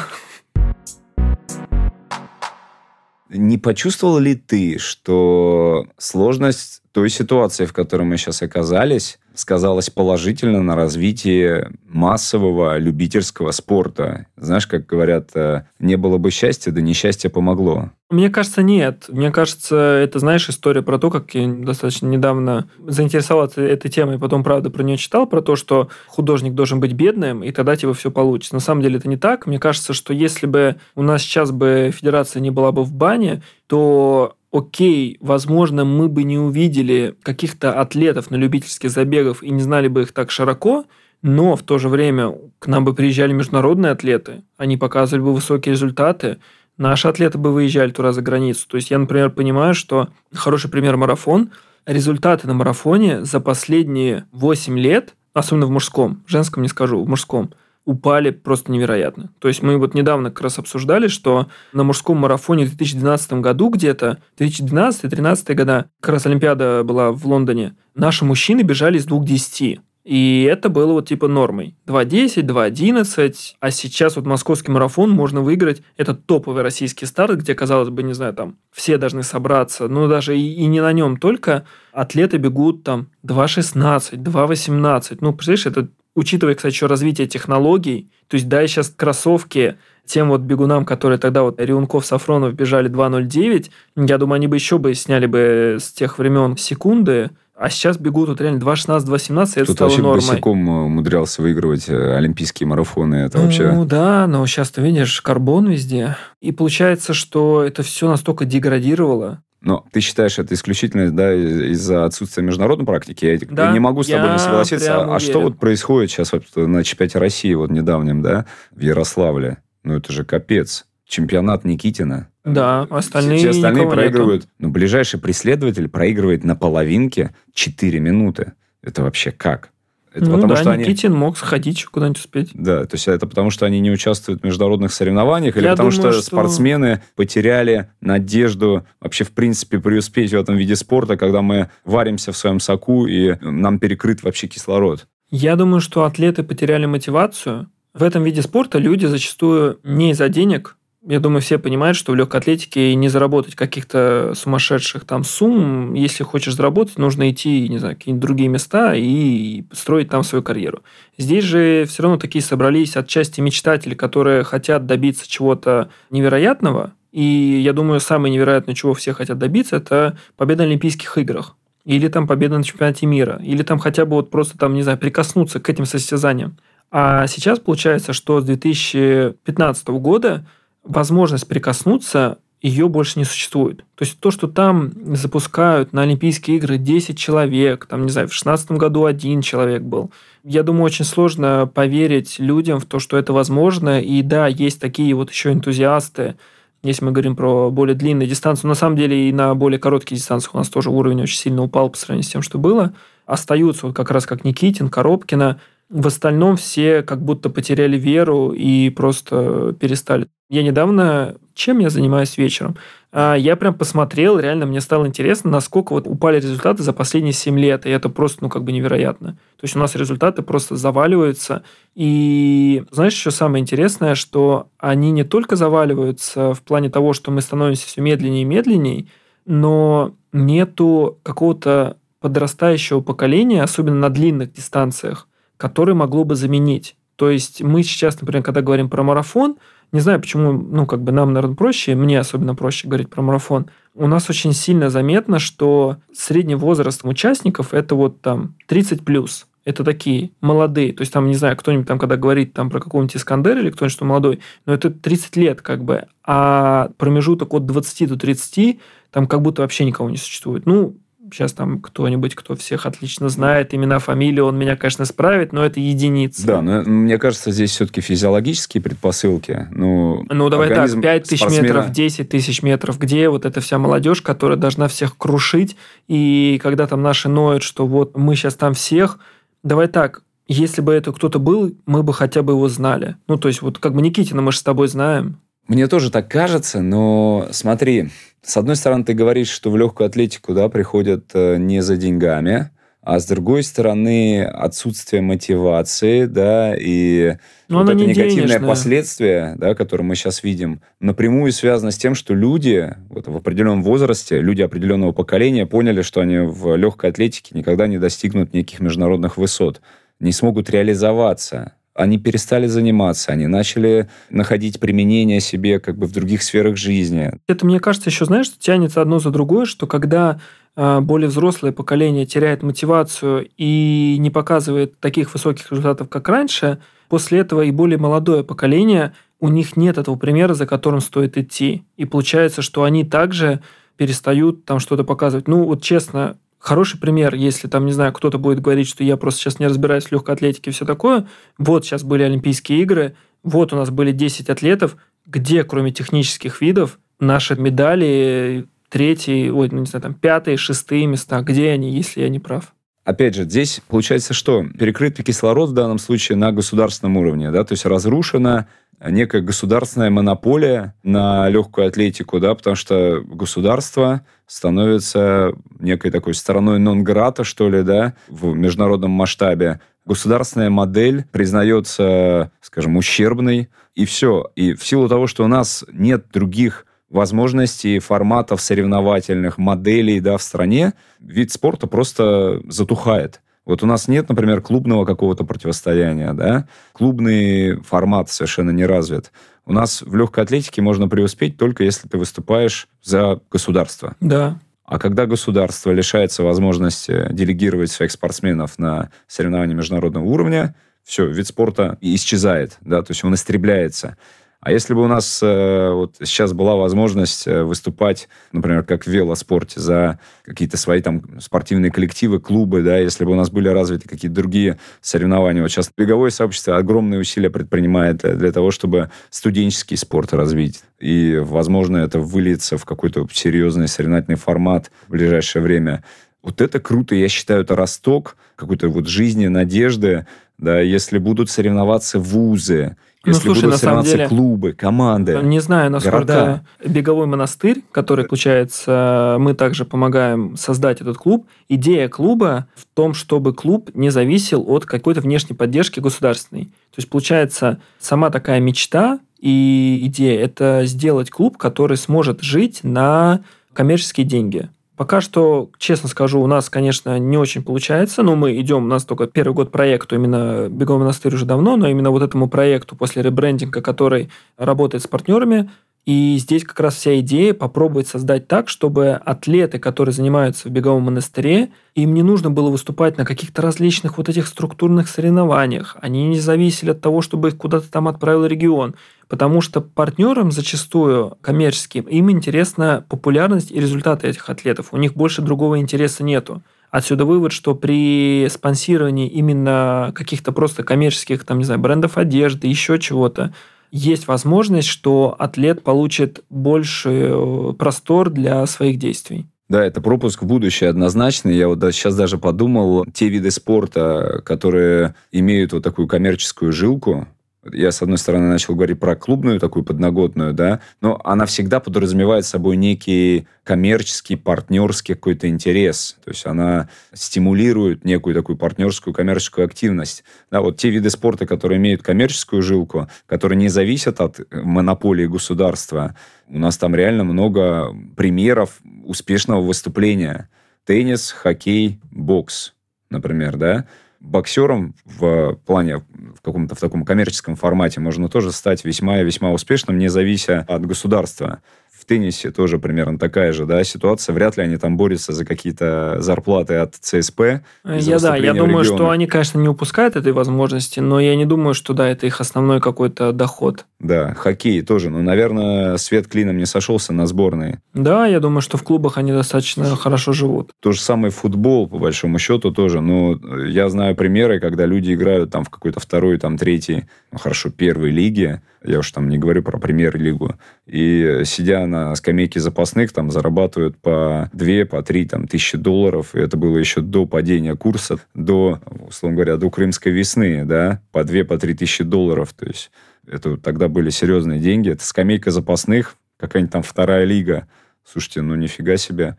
Не 3.30 3.58
почувствовал 3.58 4.20
ли 4.20 4.36
ты, 4.36 4.78
что 4.78 5.88
сложность 5.98 6.82
той 6.92 7.10
ситуации, 7.10 7.66
в 7.66 7.74
которой 7.74 8.04
мы 8.04 8.18
сейчас 8.18 8.44
оказались, 8.44 9.20
сказалась 9.36 9.90
положительно 9.90 10.62
на 10.62 10.76
развитии 10.76 11.68
массового 11.88 12.78
любительского 12.78 13.52
спорта. 13.52 14.28
Знаешь, 14.38 14.68
как 14.68 14.86
говорят, 14.86 15.30
э, 15.36 15.64
не 15.80 15.96
было 15.96 16.18
бы 16.18 16.32
счастья, 16.32 16.72
да 16.72 16.82
несчастье 16.82 17.30
помогло. 17.30 17.92
Мне 18.10 18.30
кажется, 18.30 18.62
нет. 18.62 19.06
Мне 19.10 19.32
кажется, 19.32 19.76
это, 19.76 20.20
знаешь, 20.20 20.48
история 20.48 20.84
про 20.84 21.00
то, 21.00 21.10
как 21.10 21.34
я 21.34 21.48
достаточно 21.48 22.06
недавно 22.08 22.70
заинтересовался 22.86 23.62
этой 23.62 23.90
темой, 23.90 24.20
потом, 24.20 24.44
правда, 24.44 24.70
про 24.70 24.84
нее 24.84 24.98
читал, 24.98 25.26
про 25.26 25.42
то, 25.42 25.56
что 25.56 25.90
художник 26.08 26.54
должен 26.54 26.80
быть 26.80 26.94
бедным, 26.94 27.44
и 27.44 27.52
тогда 27.52 27.76
тебе 27.76 27.94
все 27.94 28.12
получится. 28.12 28.54
На 28.54 28.60
самом 28.60 28.82
деле 28.82 28.98
это 28.98 29.10
не 29.10 29.18
так. 29.18 29.48
Мне 29.48 29.58
кажется, 29.58 29.94
что 29.94 30.14
если 30.14 30.46
бы 30.46 30.76
у 30.96 31.02
нас 31.02 31.24
сейчас 31.24 31.52
бы 31.52 31.92
федерация 31.92 32.40
не 32.40 32.52
была 32.52 32.72
бы 32.72 32.84
в 32.84 32.94
бане, 32.94 33.42
то 33.66 34.36
окей, 34.54 35.18
возможно, 35.20 35.84
мы 35.84 36.08
бы 36.08 36.24
не 36.24 36.38
увидели 36.38 37.16
каких-то 37.24 37.82
атлетов 37.82 38.30
на 38.30 38.36
любительских 38.36 38.92
забегах 38.92 39.44
и 39.44 39.50
не 39.50 39.62
знали 39.62 39.88
бы 39.88 40.04
их 40.04 40.14
так 40.14 40.30
широко, 40.30 40.86
но 41.24 41.56
в 41.56 41.64
то 41.64 41.80
же 41.80 41.90
время 41.90 42.36
к 42.60 42.68
нам 42.68 42.86
бы 42.86 42.94
приезжали 42.94 43.34
международные 43.34 43.92
атлеты, 43.92 44.44
они 44.58 44.78
показывали 44.78 45.24
бы 45.24 45.34
высокие 45.34 45.74
результаты, 45.74 46.38
наши 46.78 47.08
атлеты 47.08 47.40
бы 47.40 47.52
выезжали 47.52 47.90
туда 47.92 48.12
за 48.12 48.22
границу. 48.22 48.68
То 48.68 48.78
есть 48.78 48.92
я, 48.92 49.00
например, 49.00 49.32
понимаю, 49.32 49.74
что 49.74 50.10
хороший 50.32 50.70
пример 50.70 50.98
марафон, 50.98 51.50
результаты 51.88 52.48
на 52.48 52.54
марафоне 52.54 53.26
за 53.26 53.40
последние 53.40 54.26
8 54.32 54.78
лет, 54.78 55.16
особенно 55.34 55.66
в 55.66 55.72
мужском, 55.72 56.22
женском 56.28 56.62
не 56.62 56.70
скажу, 56.70 57.04
в 57.04 57.10
мужском– 57.10 57.52
упали 57.86 58.32
просто 58.32 58.72
невероятно. 58.72 59.32
То 59.40 59.48
есть 59.48 59.62
мы 59.62 59.78
вот 59.78 59.94
недавно 59.94 60.30
как 60.30 60.42
раз 60.42 60.60
обсуждали, 60.60 61.08
что 61.08 61.48
на 61.74 61.84
мужском 61.84 62.18
марафоне 62.18 62.66
в 62.66 62.70
2012 62.70 63.34
году 63.34 63.70
где-то, 63.70 64.20
2012-2013 64.38 65.54
года, 65.54 65.90
как 66.00 66.14
раз 66.14 66.26
Олимпиада 66.26 66.84
была 66.84 67.12
в 67.12 67.26
Лондоне, 67.28 67.76
наши 67.96 68.26
мужчины 68.26 68.62
бежали 68.62 68.98
из 68.98 69.08
2.10. 69.08 69.80
И 70.04 70.46
это 70.50 70.68
было 70.68 70.94
вот 70.94 71.08
типа 71.08 71.30
нормой. 71.30 71.78
2.10, 71.88 72.42
2.11, 72.44 73.36
а 73.60 73.72
сейчас 73.72 74.18
вот 74.18 74.26
московский 74.26 74.72
марафон 74.72 75.12
можно 75.12 75.42
выиграть. 75.42 75.82
Это 75.96 76.14
топовый 76.14 76.62
российский 76.62 77.06
старт, 77.06 77.40
где, 77.40 77.56
казалось 77.56 77.90
бы, 77.90 78.04
не 78.04 78.14
знаю, 78.14 78.34
там 78.34 78.58
все 78.72 78.98
должны 78.98 79.24
собраться. 79.24 79.88
Но 79.88 80.08
даже 80.10 80.38
и, 80.38 80.56
и 80.56 80.66
не 80.66 80.82
на 80.82 80.92
нем 80.92 81.16
только 81.16 81.66
атлеты 81.94 82.36
бегут 82.36 82.84
там 82.84 83.08
2.16, 83.26 84.16
2.18. 84.18 85.18
Ну, 85.22 85.34
представляешь, 85.34 85.66
это 85.68 85.88
учитывая, 86.16 86.56
кстати, 86.56 86.74
еще 86.74 86.86
развитие 86.88 87.28
технологий, 87.28 88.10
то 88.28 88.36
есть, 88.36 88.48
да, 88.48 88.66
сейчас 88.68 88.90
кроссовки 88.90 89.78
тем 90.06 90.30
вот 90.30 90.42
бегунам, 90.42 90.86
которые 90.86 91.18
тогда 91.18 91.44
вот 91.44 91.60
Рионков, 91.60 92.06
Сафронов 92.06 92.54
бежали 92.54 92.90
2.09, 92.90 93.72
я 93.96 94.18
думаю, 94.18 94.36
они 94.36 94.48
бы 94.48 94.56
еще 94.56 94.78
бы 94.78 94.94
сняли 94.94 95.26
бы 95.26 95.78
с 95.80 95.92
тех 95.92 96.18
времен 96.18 96.58
секунды, 96.58 97.32
а 97.56 97.70
сейчас 97.70 97.98
бегут 97.98 98.30
вот 98.30 98.42
реально 98.42 98.60
2.16, 98.60 99.06
2.17, 99.06 99.52
это 99.56 99.66
Тут 99.66 99.76
стало 99.76 99.90
вообще 99.90 100.02
нормой. 100.02 100.28
босиком 100.28 100.68
умудрялся 100.68 101.42
выигрывать 101.42 101.88
э, 101.88 102.16
олимпийские 102.16 102.68
марафоны. 102.68 103.16
Это 103.16 103.38
ну, 103.38 103.44
вообще... 103.46 103.72
Ну 103.72 103.86
да, 103.86 104.26
но 104.28 104.46
сейчас 104.48 104.72
ты 104.72 104.82
видишь, 104.82 105.22
карбон 105.22 105.68
везде. 105.68 106.18
И 106.42 106.52
получается, 106.52 107.14
что 107.14 107.64
это 107.64 107.84
все 107.84 108.10
настолько 108.10 108.46
деградировало, 108.46 109.44
Но 109.64 109.86
ты 109.92 110.02
считаешь 110.02 110.38
это 110.40 110.54
исключительно 110.54 111.10
да, 111.10 111.34
из-за 111.34 112.04
отсутствия 112.04 112.44
международной 112.44 112.86
практики? 112.86 113.26
Я, 113.26 113.40
да, 113.50 113.72
не 113.72 113.80
могу 113.80 114.04
с 114.04 114.08
тобой 114.08 114.34
не 114.34 114.40
согласиться. 114.40 115.02
А 115.02 115.06
прям 115.06 115.20
что 115.20 115.38
уверен. 115.38 115.46
вот 115.46 115.60
происходит 115.60 116.12
сейчас 116.12 116.34
вот 116.34 116.44
на 116.56 116.84
чемпионате 116.84 117.18
России 117.18 117.54
вот 117.54 117.72
недавнем, 117.72 118.22
да, 118.22 118.46
в 118.72 118.82
Ярославле? 118.82 119.60
Ну, 119.84 119.96
это 119.96 120.12
же 120.12 120.26
капец. 120.26 120.86
Чемпионат 121.08 121.64
Никитина. 121.64 122.30
Да, 122.44 122.82
остальные 122.90 123.38
Все 123.38 123.50
остальные 123.52 123.84
никого 123.84 123.96
проигрывают. 123.96 124.48
Ну, 124.60 124.70
ближайший 124.70 125.20
преследователь 125.20 125.88
проигрывает 125.88 126.44
на 126.44 126.56
половинке 126.56 127.34
4 127.54 128.00
минуты. 128.00 128.54
Это 128.82 129.04
вообще 129.04 129.32
как? 129.32 129.70
Это 130.14 130.26
ну 130.26 130.36
потому 130.36 130.54
да, 130.54 130.62
что 130.62 130.72
они... 130.72 130.84
Никитин 130.84 131.14
мог 131.14 131.38
сходить 131.38 131.86
куда-нибудь 131.86 132.20
успеть. 132.20 132.52
Да, 132.54 132.86
то 132.86 132.96
есть 132.96 133.08
это 133.08 133.26
потому, 133.26 133.50
что 133.50 133.66
они 133.66 133.80
не 133.80 133.92
участвуют 133.92 134.42
в 134.42 134.46
международных 134.46 134.94
соревнованиях, 134.94 135.58
или 135.58 135.64
Я 135.64 135.72
потому 135.72 135.90
думаю, 135.92 136.12
что, 136.12 136.22
что- 136.22 136.22
спортсмены 136.24 137.02
потеряли 137.16 137.90
надежду 138.00 138.86
вообще, 139.02 139.24
в 139.24 139.32
принципе, 139.32 139.80
преуспеть 139.80 140.32
в 140.32 140.38
этом 140.38 140.56
виде 140.56 140.76
спорта, 140.76 141.18
когда 141.18 141.42
мы 141.42 141.70
варимся 141.84 142.32
в 142.32 142.38
своем 142.38 142.60
соку, 142.60 143.08
и 143.08 143.36
нам 143.42 143.80
перекрыт 143.80 144.24
вообще 144.24 144.48
кислород. 144.48 145.08
Я 145.30 145.56
думаю, 145.56 145.82
что 145.82 146.06
атлеты 146.06 146.44
потеряли 146.44 146.86
мотивацию. 146.86 147.70
В 147.94 148.04
этом 148.04 148.24
виде 148.24 148.42
спорта 148.42 148.78
люди 148.78 149.06
зачастую 149.08 149.80
не 149.84 150.12
из-за 150.12 150.30
денег. 150.30 150.78
Я 151.06 151.20
думаю, 151.20 151.42
все 151.42 151.60
понимают, 151.60 151.98
что 151.98 152.14
в 152.14 152.16
легкой 152.16 152.40
атлетике 152.40 152.96
не 152.96 153.10
заработать 153.10 153.56
каких-то 153.56 154.32
сумасшедших 154.36 155.04
там 155.04 155.26
сумм. 155.26 155.96
Если 155.96 156.24
хочешь 156.24 156.56
заработать, 156.56 156.98
нужно 156.98 157.30
идти, 157.30 157.68
не 157.68 157.78
знаю, 157.78 157.98
какие-нибудь 157.98 158.22
другие 158.22 158.48
места 158.48 158.94
и 158.96 159.66
строить 159.74 160.08
там 160.10 160.24
свою 160.24 160.44
карьеру. 160.44 160.82
Здесь 161.18 161.44
же 161.44 161.86
все 161.90 162.04
равно 162.04 162.18
такие 162.18 162.42
собрались 162.42 162.96
отчасти 162.96 163.42
мечтатели, 163.42 163.96
которые 163.96 164.46
хотят 164.46 164.86
добиться 164.86 165.30
чего-то 165.30 165.90
невероятного. 166.10 166.94
И 167.12 167.22
я 167.22 167.74
думаю, 167.74 168.00
самое 168.00 168.34
невероятное, 168.34 168.74
чего 168.74 168.94
все 168.94 169.14
хотят 169.14 169.38
добиться, 169.38 169.76
это 169.76 170.18
победа 170.38 170.64
на 170.64 170.70
Олимпийских 170.70 171.18
играх. 171.18 171.58
Или 171.84 172.08
там 172.08 172.28
победа 172.28 172.58
на 172.58 172.64
чемпионате 172.64 173.08
мира. 173.08 173.42
Или 173.44 173.64
там 173.64 173.78
хотя 173.78 174.06
бы 174.06 174.12
вот 174.12 174.30
просто 174.30 174.58
там, 174.58 174.74
не 174.74 174.84
знаю, 174.84 174.98
прикоснуться 174.98 175.60
к 175.60 175.70
этим 175.70 175.86
состязаниям. 175.86 176.58
А 176.92 177.28
сейчас 177.28 177.60
получается, 177.60 178.14
что 178.14 178.40
с 178.40 178.46
2015 178.46 179.88
года 179.90 180.46
возможность 180.84 181.48
прикоснуться 181.48 182.38
ее 182.64 182.88
больше 182.88 183.20
не 183.20 183.26
существует. 183.26 183.80
То 183.96 184.06
есть 184.06 184.18
то, 184.22 184.32
что 184.32 184.48
там 184.48 184.94
запускают 185.16 185.92
на 185.92 186.04
Олимпийские 186.04 186.58
игры 186.58 186.78
10 186.78 187.18
человек, 187.18 187.86
там, 187.88 188.06
не 188.06 188.10
знаю, 188.10 188.28
в 188.28 188.32
2016 188.32 188.72
году 188.72 189.04
один 189.04 189.42
человек 189.42 189.82
был. 189.82 190.12
Я 190.46 190.64
думаю, 190.64 190.86
очень 190.86 191.04
сложно 191.04 191.70
поверить 191.72 192.40
людям 192.40 192.80
в 192.80 192.86
то, 192.86 193.00
что 193.00 193.18
это 193.18 193.34
возможно. 193.34 194.00
И 194.00 194.22
да, 194.22 194.48
есть 194.48 194.80
такие 194.80 195.14
вот 195.14 195.30
еще 195.30 195.52
энтузиасты, 195.52 196.36
если 196.84 197.04
мы 197.04 197.12
говорим 197.12 197.36
про 197.36 197.70
более 197.70 197.96
длинные 197.96 198.28
дистанции, 198.28 198.68
на 198.68 198.76
самом 198.76 198.96
деле 198.98 199.30
и 199.30 199.34
на 199.34 199.54
более 199.56 199.80
короткие 199.80 200.18
дистанции 200.18 200.50
у 200.54 200.58
нас 200.58 200.70
тоже 200.70 200.90
уровень 200.90 201.22
очень 201.22 201.38
сильно 201.38 201.64
упал 201.64 201.90
по 201.90 201.98
сравнению 201.98 202.28
с 202.30 202.32
тем, 202.32 202.42
что 202.42 202.60
было. 202.60 202.94
Остаются 203.26 203.88
вот 203.88 203.96
как 203.96 204.10
раз 204.12 204.26
как 204.26 204.46
Никитин, 204.46 204.90
Коробкина. 204.90 205.60
В 205.94 206.08
остальном 206.08 206.56
все 206.56 207.04
как 207.04 207.22
будто 207.22 207.52
потеряли 207.52 207.98
веру 207.98 208.50
и 208.50 208.90
просто 208.90 209.76
перестали. 209.80 210.28
Я 210.50 210.64
недавно... 210.64 211.36
Чем 211.54 211.78
я 211.78 211.92
занимаюсь 211.92 212.36
вечером? 212.36 212.78
А, 213.12 213.36
Я 213.36 213.56
прям 213.56 213.76
посмотрел, 213.76 214.40
реально 214.40 214.66
мне 214.66 214.82
стало 214.82 215.06
интересно, 215.06 215.52
насколько 215.52 215.94
вот 215.94 216.08
упали 216.08 216.38
результаты 216.38 216.82
за 216.82 216.94
последние 216.94 217.34
7 217.34 217.60
лет. 217.60 217.86
И 217.86 217.92
это 217.92 218.10
просто, 218.10 218.40
ну, 218.42 218.50
как 218.50 218.64
бы 218.64 218.72
невероятно. 218.72 219.34
То 219.34 219.66
есть 219.66 219.76
у 219.76 219.80
нас 219.80 219.94
результаты 219.94 220.42
просто 220.42 220.76
заваливаются. 220.76 221.62
И 221.94 222.84
знаешь, 222.90 223.14
еще 223.14 223.30
самое 223.30 223.62
интересное, 223.62 224.16
что 224.16 224.70
они 224.80 225.12
не 225.12 225.24
только 225.24 225.56
заваливаются 225.56 226.56
в 226.56 226.64
плане 226.64 226.90
того, 226.90 227.14
что 227.14 227.30
мы 227.30 227.42
становимся 227.42 227.86
все 227.86 228.02
медленнее 228.02 228.42
и 228.42 228.46
медленнее, 228.46 229.06
но 229.46 230.16
нету 230.32 231.20
какого-то 231.22 231.98
подрастающего 232.20 233.02
поколения, 233.02 233.62
особенно 233.62 233.98
на 233.98 234.10
длинных 234.10 234.54
дистанциях, 234.54 235.28
которое 235.64 235.94
могло 235.94 236.26
бы 236.26 236.36
заменить. 236.36 236.98
То 237.16 237.30
есть 237.30 237.62
мы 237.62 237.84
сейчас, 237.84 238.20
например, 238.20 238.44
когда 238.44 238.60
говорим 238.60 238.90
про 238.90 239.02
марафон, 239.02 239.56
не 239.94 240.02
знаю, 240.02 240.20
почему, 240.20 240.52
ну, 240.52 240.86
как 240.86 241.02
бы 241.02 241.14
нам, 241.14 241.32
наверное, 241.32 241.56
проще, 241.56 241.96
мне 241.96 242.20
особенно 242.20 242.54
проще 242.54 242.90
говорить 242.90 243.10
про 243.10 243.22
марафон. 243.22 243.68
У 243.96 244.06
нас 244.06 244.30
очень 244.30 244.52
сильно 244.52 244.90
заметно, 244.90 245.40
что 245.40 246.00
средний 246.12 246.56
возраст 246.56 247.06
участников– 247.06 247.68
это 247.74 247.96
вот 247.96 248.20
там 248.20 248.56
30 248.68 249.06
плюс. 249.06 249.48
Это 249.64 249.86
такие 249.86 250.32
молодые. 250.42 250.92
То 250.92 251.00
есть 251.00 251.14
там, 251.14 251.28
не 251.28 251.36
знаю, 251.36 251.56
кто-нибудь 251.56 251.88
там, 251.88 251.98
когда 251.98 252.18
говорит 252.18 252.52
там 252.52 252.70
про 252.70 252.82
какого-нибудь 252.82 253.16
Искандер 253.16 253.58
или 253.58 253.70
кто-нибудь, 253.70 253.94
что 253.94 254.04
молодой, 254.04 254.42
но 254.66 254.74
это 254.74 254.90
30 254.90 255.38
лет 255.38 255.62
как 255.62 255.86
бы. 255.86 256.08
А 256.26 256.90
промежуток 256.98 257.54
от 257.54 257.66
20 257.66 258.10
до 258.10 258.18
30 258.18 258.82
там 259.12 259.28
как 259.28 259.42
будто 259.42 259.62
вообще 259.62 259.86
никого 259.86 260.10
не 260.10 260.18
существует. 260.18 260.66
Ну, 260.66 260.98
сейчас 261.34 261.54
там 261.54 261.82
кто-нибудь, 261.82 262.36
кто 262.36 262.56
всех 262.56 262.86
отлично 262.86 263.30
знает, 263.30 263.74
имена, 263.74 264.00
фамилии, 264.00 264.40
он 264.40 264.58
меня, 264.58 264.76
конечно, 264.76 265.06
справит, 265.06 265.52
но 265.54 265.66
это 265.66 265.80
единицы. 265.80 266.46
Да, 266.46 266.62
но 266.62 266.84
мне 266.84 267.18
кажется, 267.18 267.52
здесь 267.52 267.72
все-таки 267.72 268.02
физиологические 268.02 268.82
предпосылки. 268.82 269.68
Ну, 269.72 270.26
Ну, 270.30 270.50
давай 270.50 270.70
так, 270.70 271.02
5 271.02 271.24
тысяч 271.24 271.42
спортсмена- 271.44 271.62
метров, 271.62 271.92
10 271.92 272.30
тысяч 272.30 272.62
метров. 272.64 273.00
Где 273.00 273.30
вот 273.30 273.46
эта 273.46 273.62
вся 273.62 273.78
молодежь, 273.78 274.22
которая 274.22 274.58
должна 274.58 274.88
всех 274.88 275.18
крушить? 275.18 275.76
И 276.08 276.60
когда 276.62 276.88
там 276.88 277.02
наши 277.02 277.30
ноют, 277.30 277.64
что 277.64 277.88
вот 277.88 278.18
мы 278.18 278.36
сейчас 278.36 278.56
там 278.56 278.74
всех... 278.74 279.20
Давай 279.64 279.88
так, 279.88 280.24
если 280.48 280.82
бы 280.82 280.94
это 280.94 281.12
кто-то 281.14 281.40
был, 281.40 281.74
мы 281.86 282.04
бы 282.04 282.14
хотя 282.14 282.44
бы 282.44 282.54
его 282.54 282.68
знали. 282.68 283.16
Ну, 283.28 283.38
то 283.38 283.48
есть 283.48 283.62
вот 283.62 283.80
как 283.80 283.94
бы 283.94 284.02
Никитина 284.02 284.42
мы 284.42 284.52
же 284.52 284.58
с 284.60 284.64
тобой 284.64 284.88
знаем. 284.88 285.38
Мне 285.68 285.88
тоже 285.88 286.12
так 286.12 286.30
кажется, 286.30 286.82
но 286.82 287.48
смотри, 287.52 288.10
с 288.42 288.58
одной 288.58 288.76
стороны, 288.76 289.06
ты 289.06 289.14
говоришь, 289.14 289.50
что 289.50 289.72
в 289.72 289.78
легкую 289.78 290.08
атлетику 290.08 290.54
да, 290.54 290.68
приходят 290.68 291.32
э, 291.34 291.58
не 291.58 291.82
за 291.82 291.96
деньгами, 291.96 292.70
а 293.02 293.20
с 293.20 293.26
другой 293.26 293.64
стороны, 293.64 294.44
отсутствие 294.44 295.22
мотивации, 295.22 296.26
да, 296.26 296.74
и 296.74 297.38
Но 297.68 297.80
вот 297.80 297.90
это 297.90 297.96
не 297.96 298.08
негативное 298.08 298.48
денежная. 298.48 298.68
последствие, 298.68 299.56
да, 299.58 299.76
которое 299.76 300.04
мы 300.04 300.16
сейчас 300.16 300.42
видим, 300.42 300.82
напрямую 301.02 301.52
связано 301.52 301.92
с 301.92 301.98
тем, 301.98 302.16
что 302.16 302.34
люди 302.34 302.96
вот, 303.10 303.28
в 303.28 303.36
определенном 303.36 303.84
возрасте, 303.84 304.40
люди 304.40 304.62
определенного 304.62 305.12
поколения 305.12 305.66
поняли, 305.66 306.02
что 306.02 306.22
они 306.22 306.38
в 306.40 306.76
легкой 306.78 307.10
атлетике 307.10 307.58
никогда 307.58 307.88
не 307.88 307.98
достигнут 307.98 308.54
неких 308.54 308.80
международных 308.80 309.38
высот, 309.38 309.82
не 310.22 310.32
смогут 310.32 310.70
реализоваться. 310.70 311.74
Они 311.96 312.18
перестали 312.18 312.68
заниматься, 312.68 313.32
они 313.32 313.48
начали 313.48 314.10
находить 314.30 314.80
применение 314.80 315.40
себе 315.40 315.80
как 315.80 315.98
бы 315.98 316.08
в 316.08 316.12
других 316.12 316.42
сферах 316.42 316.76
жизни. 316.76 317.32
Это, 317.48 317.66
мне 317.66 317.80
кажется, 317.80 318.10
еще, 318.10 318.26
знаешь, 318.26 318.52
тянется 318.58 319.02
одно 319.02 319.20
за 319.20 319.30
другое, 319.30 319.66
что 319.66 319.86
когда 319.86 320.40
э, 320.76 321.00
более 321.02 321.30
взрослое 321.30 321.72
поколение 321.72 322.26
теряет 322.26 322.64
мотивацию 322.64 323.48
и 323.58 324.18
не 324.20 324.32
показывает 324.32 325.00
таких 325.00 325.34
высоких 325.34 325.72
результатов, 325.72 326.10
как 326.10 326.28
раньше, 326.30 326.80
после 327.10 327.40
этого 327.40 327.62
и 327.62 327.70
более 327.70 328.00
молодое 328.00 328.44
поколение, 328.44 329.14
у 329.40 329.50
них 329.50 329.78
нет 329.78 329.98
этого 329.98 330.16
примера, 330.16 330.56
за 330.56 330.66
которым 330.66 331.00
стоит 331.00 331.38
идти. 331.38 331.84
И 331.98 332.06
получается, 332.06 332.62
что 332.62 332.84
они 332.84 333.04
также 333.04 333.62
перестают 333.98 334.66
там 334.66 334.80
что-то 334.80 335.04
показывать. 335.04 335.48
Ну, 335.48 335.66
вот 335.66 335.84
честно, 335.84 336.38
хороший 336.64 336.98
пример, 336.98 337.36
если 337.36 337.68
там, 337.68 337.86
не 337.86 337.92
знаю, 337.92 338.14
кто-то 338.14 338.38
будет 338.38 338.62
говорить, 338.62 338.88
что 338.88 339.04
я 339.04 339.18
просто 339.18 339.42
сейчас 339.42 339.60
не 339.60 339.68
разбираюсь 339.68 340.06
в 340.06 340.12
легкой 340.14 340.36
атлетике 340.36 340.72
и 340.72 340.74
все 340.74 340.86
такое. 340.86 341.28
Вот 341.58 341.86
сейчас 341.86 342.04
были 342.04 342.24
Олимпийские 342.24 342.82
игры, 342.82 343.16
вот 343.44 343.74
у 343.74 343.76
нас 343.76 343.90
были 343.90 344.14
10 344.14 344.50
атлетов, 344.50 344.96
где, 345.26 345.66
кроме 345.66 345.92
технических 345.92 346.62
видов, 346.62 347.00
наши 347.20 347.56
медали 347.56 348.66
третьи, 348.88 349.50
ой, 349.50 349.68
ну 349.72 349.80
не 349.80 349.86
знаю, 349.86 350.04
там 350.04 350.14
пятые, 350.14 350.56
шестые 350.56 351.06
места, 351.06 351.42
где 351.42 351.70
они, 351.70 351.94
если 351.94 352.22
я 352.22 352.30
не 352.30 352.40
прав? 352.40 352.74
Опять 353.04 353.36
же, 353.36 353.44
здесь 353.44 353.82
получается 353.88 354.34
что? 354.34 354.64
Перекрыт 354.64 355.22
кислород 355.22 355.72
в 355.72 355.74
данном 355.74 356.00
случае 356.00 356.38
на 356.38 356.52
государственном 356.52 357.18
уровне, 357.18 357.52
да, 357.52 357.64
то 357.66 357.74
есть 357.74 357.86
разрушена 357.86 358.68
некая 359.06 359.42
государственная 359.42 360.10
монополия 360.10 360.96
на 361.04 361.50
легкую 361.50 361.88
атлетику, 361.88 362.40
да, 362.40 362.56
потому 362.56 362.78
что 362.78 363.22
государство 363.26 364.26
становится 364.48 365.54
некой 365.80 366.12
такой 366.12 366.34
стороной 366.34 366.80
нон-грата, 366.80 367.44
что 367.44 367.70
ли, 367.70 367.84
да, 367.84 368.14
в 368.30 368.54
международном 368.56 369.12
масштабе. 369.12 369.82
Государственная 370.06 370.70
модель 370.70 371.26
признается, 371.32 372.52
скажем, 372.62 372.96
ущербной, 372.96 373.70
и 373.96 374.06
все. 374.06 374.52
И 374.56 374.74
в 374.74 374.86
силу 374.86 375.08
того, 375.08 375.28
что 375.28 375.44
у 375.44 375.48
нас 375.48 375.86
нет 375.92 376.26
других 376.34 376.86
возможностей, 377.14 378.00
форматов 378.00 378.60
соревновательных, 378.60 379.58
моделей 379.58 380.20
да, 380.20 380.38
в 380.38 380.42
стране, 380.42 380.94
вид 381.20 381.52
спорта 381.52 381.88
просто 381.88 382.62
затухает. 382.68 383.42
Вот 383.66 383.82
у 383.82 383.86
нас 383.86 384.10
нет, 384.10 384.28
например, 384.28 384.62
клубного 384.62 385.06
какого-то 385.06 385.46
противостояния, 385.46 386.34
да? 386.34 386.68
Клубный 386.92 387.82
формат 387.82 388.30
совершенно 388.30 388.72
не 388.72 388.86
развит. 388.86 389.32
У 389.66 389.72
нас 389.72 390.02
в 390.02 390.14
легкой 390.16 390.44
атлетике 390.44 390.82
можно 390.82 391.08
преуспеть 391.08 391.56
только 391.56 391.86
если 391.86 392.10
ты 392.10 392.18
выступаешь 392.18 392.90
за 393.02 393.40
государство. 393.50 394.16
Да. 394.20 394.60
А 394.84 395.00
когда 395.00 395.26
государство 395.26 395.92
лишается 395.92 396.44
возможности 396.44 397.30
делегировать 397.32 397.90
своих 397.90 398.12
спортсменов 398.12 398.78
на 398.78 399.12
соревнования 399.28 399.76
международного 399.76 400.26
уровня, 400.26 400.76
все, 401.06 401.26
вид 401.28 401.48
спорта 401.48 401.98
исчезает, 402.02 402.78
да, 402.82 403.02
то 403.02 403.12
есть 403.12 403.24
он 403.24 403.34
истребляется. 403.34 404.18
А 404.64 404.72
если 404.72 404.94
бы 404.94 405.02
у 405.04 405.08
нас 405.08 405.42
э, 405.44 405.90
вот 405.92 406.16
сейчас 406.24 406.54
была 406.54 406.78
возможность 406.78 407.48
э, 407.48 407.64
выступать, 407.64 408.30
например, 408.54 408.84
как 408.84 409.04
в 409.04 409.08
велоспорте 409.08 409.82
за 409.82 410.20
какие-то 410.46 410.78
свои 410.78 411.02
там 411.02 411.42
спортивные 411.42 411.92
коллективы, 411.92 412.40
клубы, 412.40 412.82
да, 412.82 412.98
если 412.98 413.26
бы 413.26 413.32
у 413.32 413.36
нас 413.36 413.50
были 413.50 413.68
развиты 413.68 414.08
какие-то 414.08 414.34
другие 414.34 414.80
соревнования. 415.02 415.62
Вот 415.62 415.70
сейчас 415.70 415.92
беговое 415.96 416.30
сообщество 416.30 416.78
огромные 416.78 417.20
усилия 417.20 417.50
предпринимает 417.50 418.18
для, 418.20 418.36
для 418.36 418.52
того, 418.54 418.72
чтобы 418.72 419.12
студенческий 419.30 419.98
спорт 419.98 420.32
развить. 420.32 420.82
И, 420.98 421.42
возможно, 421.44 421.98
это 421.98 422.22
выльется 422.22 422.78
в 422.78 422.86
какой-то 422.86 423.28
серьезный 423.34 423.90
соревновательный 423.90 424.38
формат 424.38 424.92
в 425.08 425.12
ближайшее 425.12 425.62
время. 425.62 426.06
Вот 426.42 426.62
это 426.62 426.80
круто, 426.80 427.16
я 427.16 427.28
считаю, 427.28 427.64
это 427.64 427.76
росток 427.76 428.38
какой-то 428.56 428.90
вот 428.90 429.08
жизни, 429.08 429.48
надежды, 429.48 430.26
да, 430.58 430.80
если 430.80 431.18
будут 431.18 431.50
соревноваться 431.50 432.20
вузы, 432.20 432.96
ну, 433.26 433.32
если 433.32 433.44
слушай, 433.44 433.62
будут 433.62 433.72
на 433.72 433.78
самом 433.78 434.04
деле, 434.04 434.28
клубы, 434.28 434.74
команды. 434.74 435.40
Не 435.44 435.62
знаю, 435.62 435.90
насколько 435.92 436.20
города. 436.20 436.66
беговой 436.86 437.26
монастырь, 437.26 437.82
который, 437.92 438.26
получается, 438.26 439.38
мы 439.40 439.54
также 439.54 439.86
помогаем 439.86 440.58
создать 440.58 441.00
этот 441.00 441.18
клуб. 441.18 441.48
Идея 441.70 442.10
клуба 442.10 442.68
в 442.76 442.86
том, 442.94 443.14
чтобы 443.14 443.54
клуб 443.54 443.92
не 443.94 444.10
зависел 444.10 444.70
от 444.70 444.86
какой-то 444.86 445.22
внешней 445.22 445.56
поддержки 445.56 446.02
государственной. 446.02 446.66
То 446.66 446.98
есть, 446.98 447.10
получается, 447.10 447.80
сама 447.98 448.30
такая 448.30 448.60
мечта 448.60 449.20
и 449.40 450.00
идея– 450.04 450.40
это 450.44 450.82
сделать 450.86 451.30
клуб, 451.30 451.58
который 451.58 451.96
сможет 451.96 452.42
жить 452.42 452.82
на 452.84 453.42
коммерческие 453.72 454.26
деньги. 454.26 454.70
Пока 454.96 455.22
что, 455.22 455.72
честно 455.80 456.08
скажу, 456.08 456.40
у 456.40 456.46
нас, 456.46 456.70
конечно, 456.70 457.18
не 457.18 457.38
очень 457.38 457.64
получается, 457.64 458.22
но 458.22 458.36
мы 458.36 458.60
идем, 458.60 458.84
у 458.84 458.88
нас 458.88 459.06
только 459.06 459.26
первый 459.26 459.54
год 459.54 459.72
проекту, 459.72 460.16
именно 460.16 460.70
«Беговой 460.70 461.00
монастырь» 461.00 461.34
уже 461.34 461.46
давно, 461.46 461.78
но 461.78 461.88
именно 461.88 462.12
вот 462.12 462.22
этому 462.22 462.48
проекту 462.48 462.96
после 462.96 463.24
ребрендинга, 463.24 463.82
который 463.82 464.30
работает 464.56 465.04
с 465.04 465.08
партнерами, 465.08 465.72
и 466.06 466.36
здесь 466.38 466.66
как 466.66 466.82
раз 466.82 466.96
вся 466.96 467.20
идея 467.20 467.54
попробовать 467.54 468.10
создать 468.10 468.48
так, 468.50 468.68
чтобы 468.68 469.12
атлеты, 469.12 469.80
которые 469.80 470.12
занимаются 470.12 470.68
в 470.68 470.72
беговом 470.72 471.04
монастыре, 471.04 471.70
им 471.96 472.14
не 472.14 472.24
нужно 472.24 472.52
было 472.52 472.70
выступать 472.70 473.18
на 473.18 473.24
каких-то 473.24 473.62
различных 473.62 474.18
вот 474.18 474.28
этих 474.28 474.48
структурных 474.48 475.08
соревнованиях. 475.08 475.96
Они 476.02 476.28
не 476.28 476.40
зависели 476.40 476.92
от 476.92 477.00
того, 477.00 477.22
чтобы 477.22 477.50
их 477.50 477.58
куда-то 477.58 477.90
там 477.90 478.10
отправил 478.10 478.46
регион. 478.46 478.96
Потому 479.30 479.62
что 479.62 479.80
партнерам 479.80 480.52
зачастую 480.52 481.38
коммерческим 481.40 482.04
им 482.04 482.30
интересна 482.30 483.06
популярность 483.08 483.72
и 483.72 483.80
результаты 483.80 484.28
этих 484.28 484.50
атлетов. 484.50 484.90
У 484.92 484.98
них 484.98 485.14
больше 485.14 485.42
другого 485.42 485.80
интереса 485.80 486.24
нету. 486.24 486.62
Отсюда 486.92 487.26
вывод, 487.26 487.54
что 487.54 487.74
при 487.74 488.48
спонсировании 488.52 489.28
именно 489.28 490.12
каких-то 490.14 490.52
просто 490.52 490.84
коммерческих, 490.84 491.46
там, 491.46 491.60
не 491.60 491.64
знаю, 491.64 491.80
брендов 491.80 492.18
одежды, 492.18 492.68
еще 492.68 493.00
чего-то, 493.00 493.54
есть 493.94 494.28
возможность, 494.28 494.88
что 494.88 495.36
атлет 495.38 495.84
получит 495.84 496.44
больше 496.50 497.30
э, 497.30 497.74
простор 497.78 498.32
для 498.32 498.66
своих 498.66 498.98
действий. 498.98 499.46
Да, 499.70 499.86
это 499.86 500.02
пропуск 500.02 500.42
в 500.42 500.48
будущее 500.48 500.90
однозначно. 500.90 501.50
Я 501.50 501.68
вот 501.68 501.80
сейчас 501.94 502.16
даже 502.16 502.40
подумал, 502.40 503.06
те 503.14 503.30
виды 503.30 503.52
спорта, 503.52 504.42
которые 504.44 505.14
имеют 505.32 505.74
вот 505.74 505.84
такую 505.84 506.08
коммерческую 506.08 506.74
жилку, 506.74 507.28
я, 507.72 507.92
с 507.92 508.02
одной 508.02 508.18
стороны, 508.18 508.50
начал 508.50 508.76
говорить 508.76 509.00
про 509.00 509.16
клубную 509.16 509.60
такую 509.60 509.84
подноготную, 509.84 510.54
да, 510.54 510.82
но 511.02 511.20
она 511.24 511.46
всегда 511.46 511.80
подразумевает 511.80 512.46
собой 512.46 512.76
некий 512.76 513.48
коммерческий, 513.64 514.36
партнерский 514.36 515.14
какой-то 515.14 515.48
интерес. 515.48 516.18
То 516.24 516.32
есть 516.32 516.46
она 516.46 516.90
стимулирует 517.14 518.04
некую 518.04 518.36
такую 518.36 518.58
партнерскую, 518.58 519.14
коммерческую 519.14 519.66
активность. 519.66 520.24
Да, 520.52 520.62
вот 520.62 520.78
те 520.78 520.90
виды 520.90 521.10
спорта, 521.10 521.46
которые 521.46 521.78
имеют 521.78 522.04
коммерческую 522.04 522.62
жилку, 522.62 523.08
которые 523.26 523.58
не 523.58 523.70
зависят 523.70 524.20
от 524.20 524.40
монополии 524.52 525.28
государства, 525.28 526.16
у 526.48 526.60
нас 526.60 526.78
там 526.78 526.94
реально 526.96 527.24
много 527.24 527.96
примеров 528.18 528.82
успешного 529.06 529.62
выступления. 529.62 530.50
Теннис, 530.86 531.32
хоккей, 531.32 532.02
бокс, 532.12 532.74
например, 533.10 533.56
да, 533.56 533.88
боксером 534.24 534.96
в 535.06 535.58
плане 535.66 535.98
в 535.98 536.42
каком-то 536.42 536.76
в 536.76 536.80
таком 536.80 537.06
коммерческом 537.06 537.56
формате 537.56 538.00
можно 538.00 538.30
тоже 538.30 538.52
стать 538.52 538.84
весьма 538.86 539.20
и 539.20 539.24
весьма 539.24 539.52
успешным, 539.52 539.98
не 539.98 540.10
завися 540.10 540.66
от 540.68 540.86
государства 540.86 541.62
в 542.04 542.06
теннисе 542.06 542.52
тоже 542.52 542.80
примерно 542.80 543.18
такая 543.18 543.54
же, 543.54 543.66
да, 543.66 543.82
ситуация. 543.86 544.34
Вряд 544.34 544.58
ли 544.58 544.64
они 544.64 544.76
там 544.76 544.98
борются 544.98 545.32
за 545.32 545.46
какие-то 545.46 546.18
зарплаты 546.20 546.76
от 546.76 546.96
ЦСП. 546.96 547.42
Я, 547.86 548.20
да, 548.20 548.36
я 548.36 548.54
думаю, 548.54 548.84
что 548.84 549.10
они, 549.10 549.26
конечно, 549.26 549.58
не 549.58 549.70
упускают 549.70 550.18
этой 550.18 550.34
возможности, 550.34 551.00
но 551.00 551.22
я 551.22 551.36
не 551.38 551.46
думаю, 551.46 551.74
что, 551.74 551.94
да, 551.94 552.10
это 552.10 552.28
их 552.28 552.42
основной 552.42 552.82
какой-то 552.82 553.32
доход. 553.32 553.86
Да, 554.00 554.34
хоккей 554.34 554.82
тоже. 554.82 555.10
Ну, 555.10 555.22
наверное, 555.22 555.96
свет 555.96 556.28
клином 556.28 556.58
не 556.58 556.66
сошелся 556.66 557.14
на 557.14 557.26
сборные. 557.26 557.80
Да, 557.94 558.28
я 558.28 558.42
думаю, 558.42 558.62
что 558.62 558.78
в 558.78 558.84
клубах 558.84 559.18
они 559.18 559.32
достаточно 559.32 559.86
хорошо 559.96 560.34
живут. 560.34 560.72
То 560.82 560.92
же 560.92 561.00
самое 561.00 561.32
футбол, 561.32 561.88
по 561.88 562.00
большому 562.00 562.38
счету, 562.38 562.72
тоже. 562.72 563.00
Но 563.00 563.40
я 563.66 563.88
знаю 563.88 564.16
примеры, 564.18 564.60
когда 564.60 564.86
люди 564.86 565.14
играют 565.14 565.52
там 565.52 565.64
в 565.64 565.70
какой-то 565.70 566.02
второй, 566.02 566.38
там, 566.38 566.58
третий, 566.58 567.06
ну, 567.32 567.40
хорошо, 567.40 567.70
первой 567.70 568.12
лиге, 568.12 568.62
я 568.84 569.00
уж 569.00 569.10
там 569.12 569.30
не 569.30 569.38
говорю 569.38 569.64
про 569.64 569.78
премьер-лигу, 569.78 570.56
и 570.86 571.44
сидя 571.46 571.84
на 571.94 572.16
скамейке 572.16 572.60
запасных, 572.60 573.14
там 573.14 573.32
зарабатывают 573.32 573.98
по 573.98 574.50
2, 574.54 574.86
по 574.86 575.04
3 575.04 575.26
там, 575.26 575.48
тысячи 575.48 575.78
долларов, 575.78 576.36
и 576.36 576.40
это 576.40 576.58
было 576.58 576.78
еще 576.78 577.02
до 577.02 577.26
падения 577.26 577.76
курса, 577.76 578.18
до, 578.34 578.80
условно 579.08 579.38
говоря, 579.38 579.58
до 579.58 579.70
крымской 579.70 580.12
весны, 580.12 580.66
да, 580.66 581.02
по 581.12 581.24
2, 581.24 581.44
по 581.46 581.58
3 581.58 581.74
тысячи 581.76 582.04
долларов, 582.04 582.54
то 582.54 582.66
есть 582.66 582.92
это 583.28 583.58
тогда 583.58 583.88
были 583.88 584.10
серьезные 584.10 584.60
деньги, 584.60 584.90
это 584.90 585.06
скамейка 585.06 585.52
запасных, 585.52 586.16
какая-нибудь 586.38 586.74
там 586.74 586.84
вторая 586.84 587.26
лига, 587.26 587.68
слушайте, 588.04 588.42
ну 588.42 588.56
нифига 588.56 588.98
себе, 588.98 589.38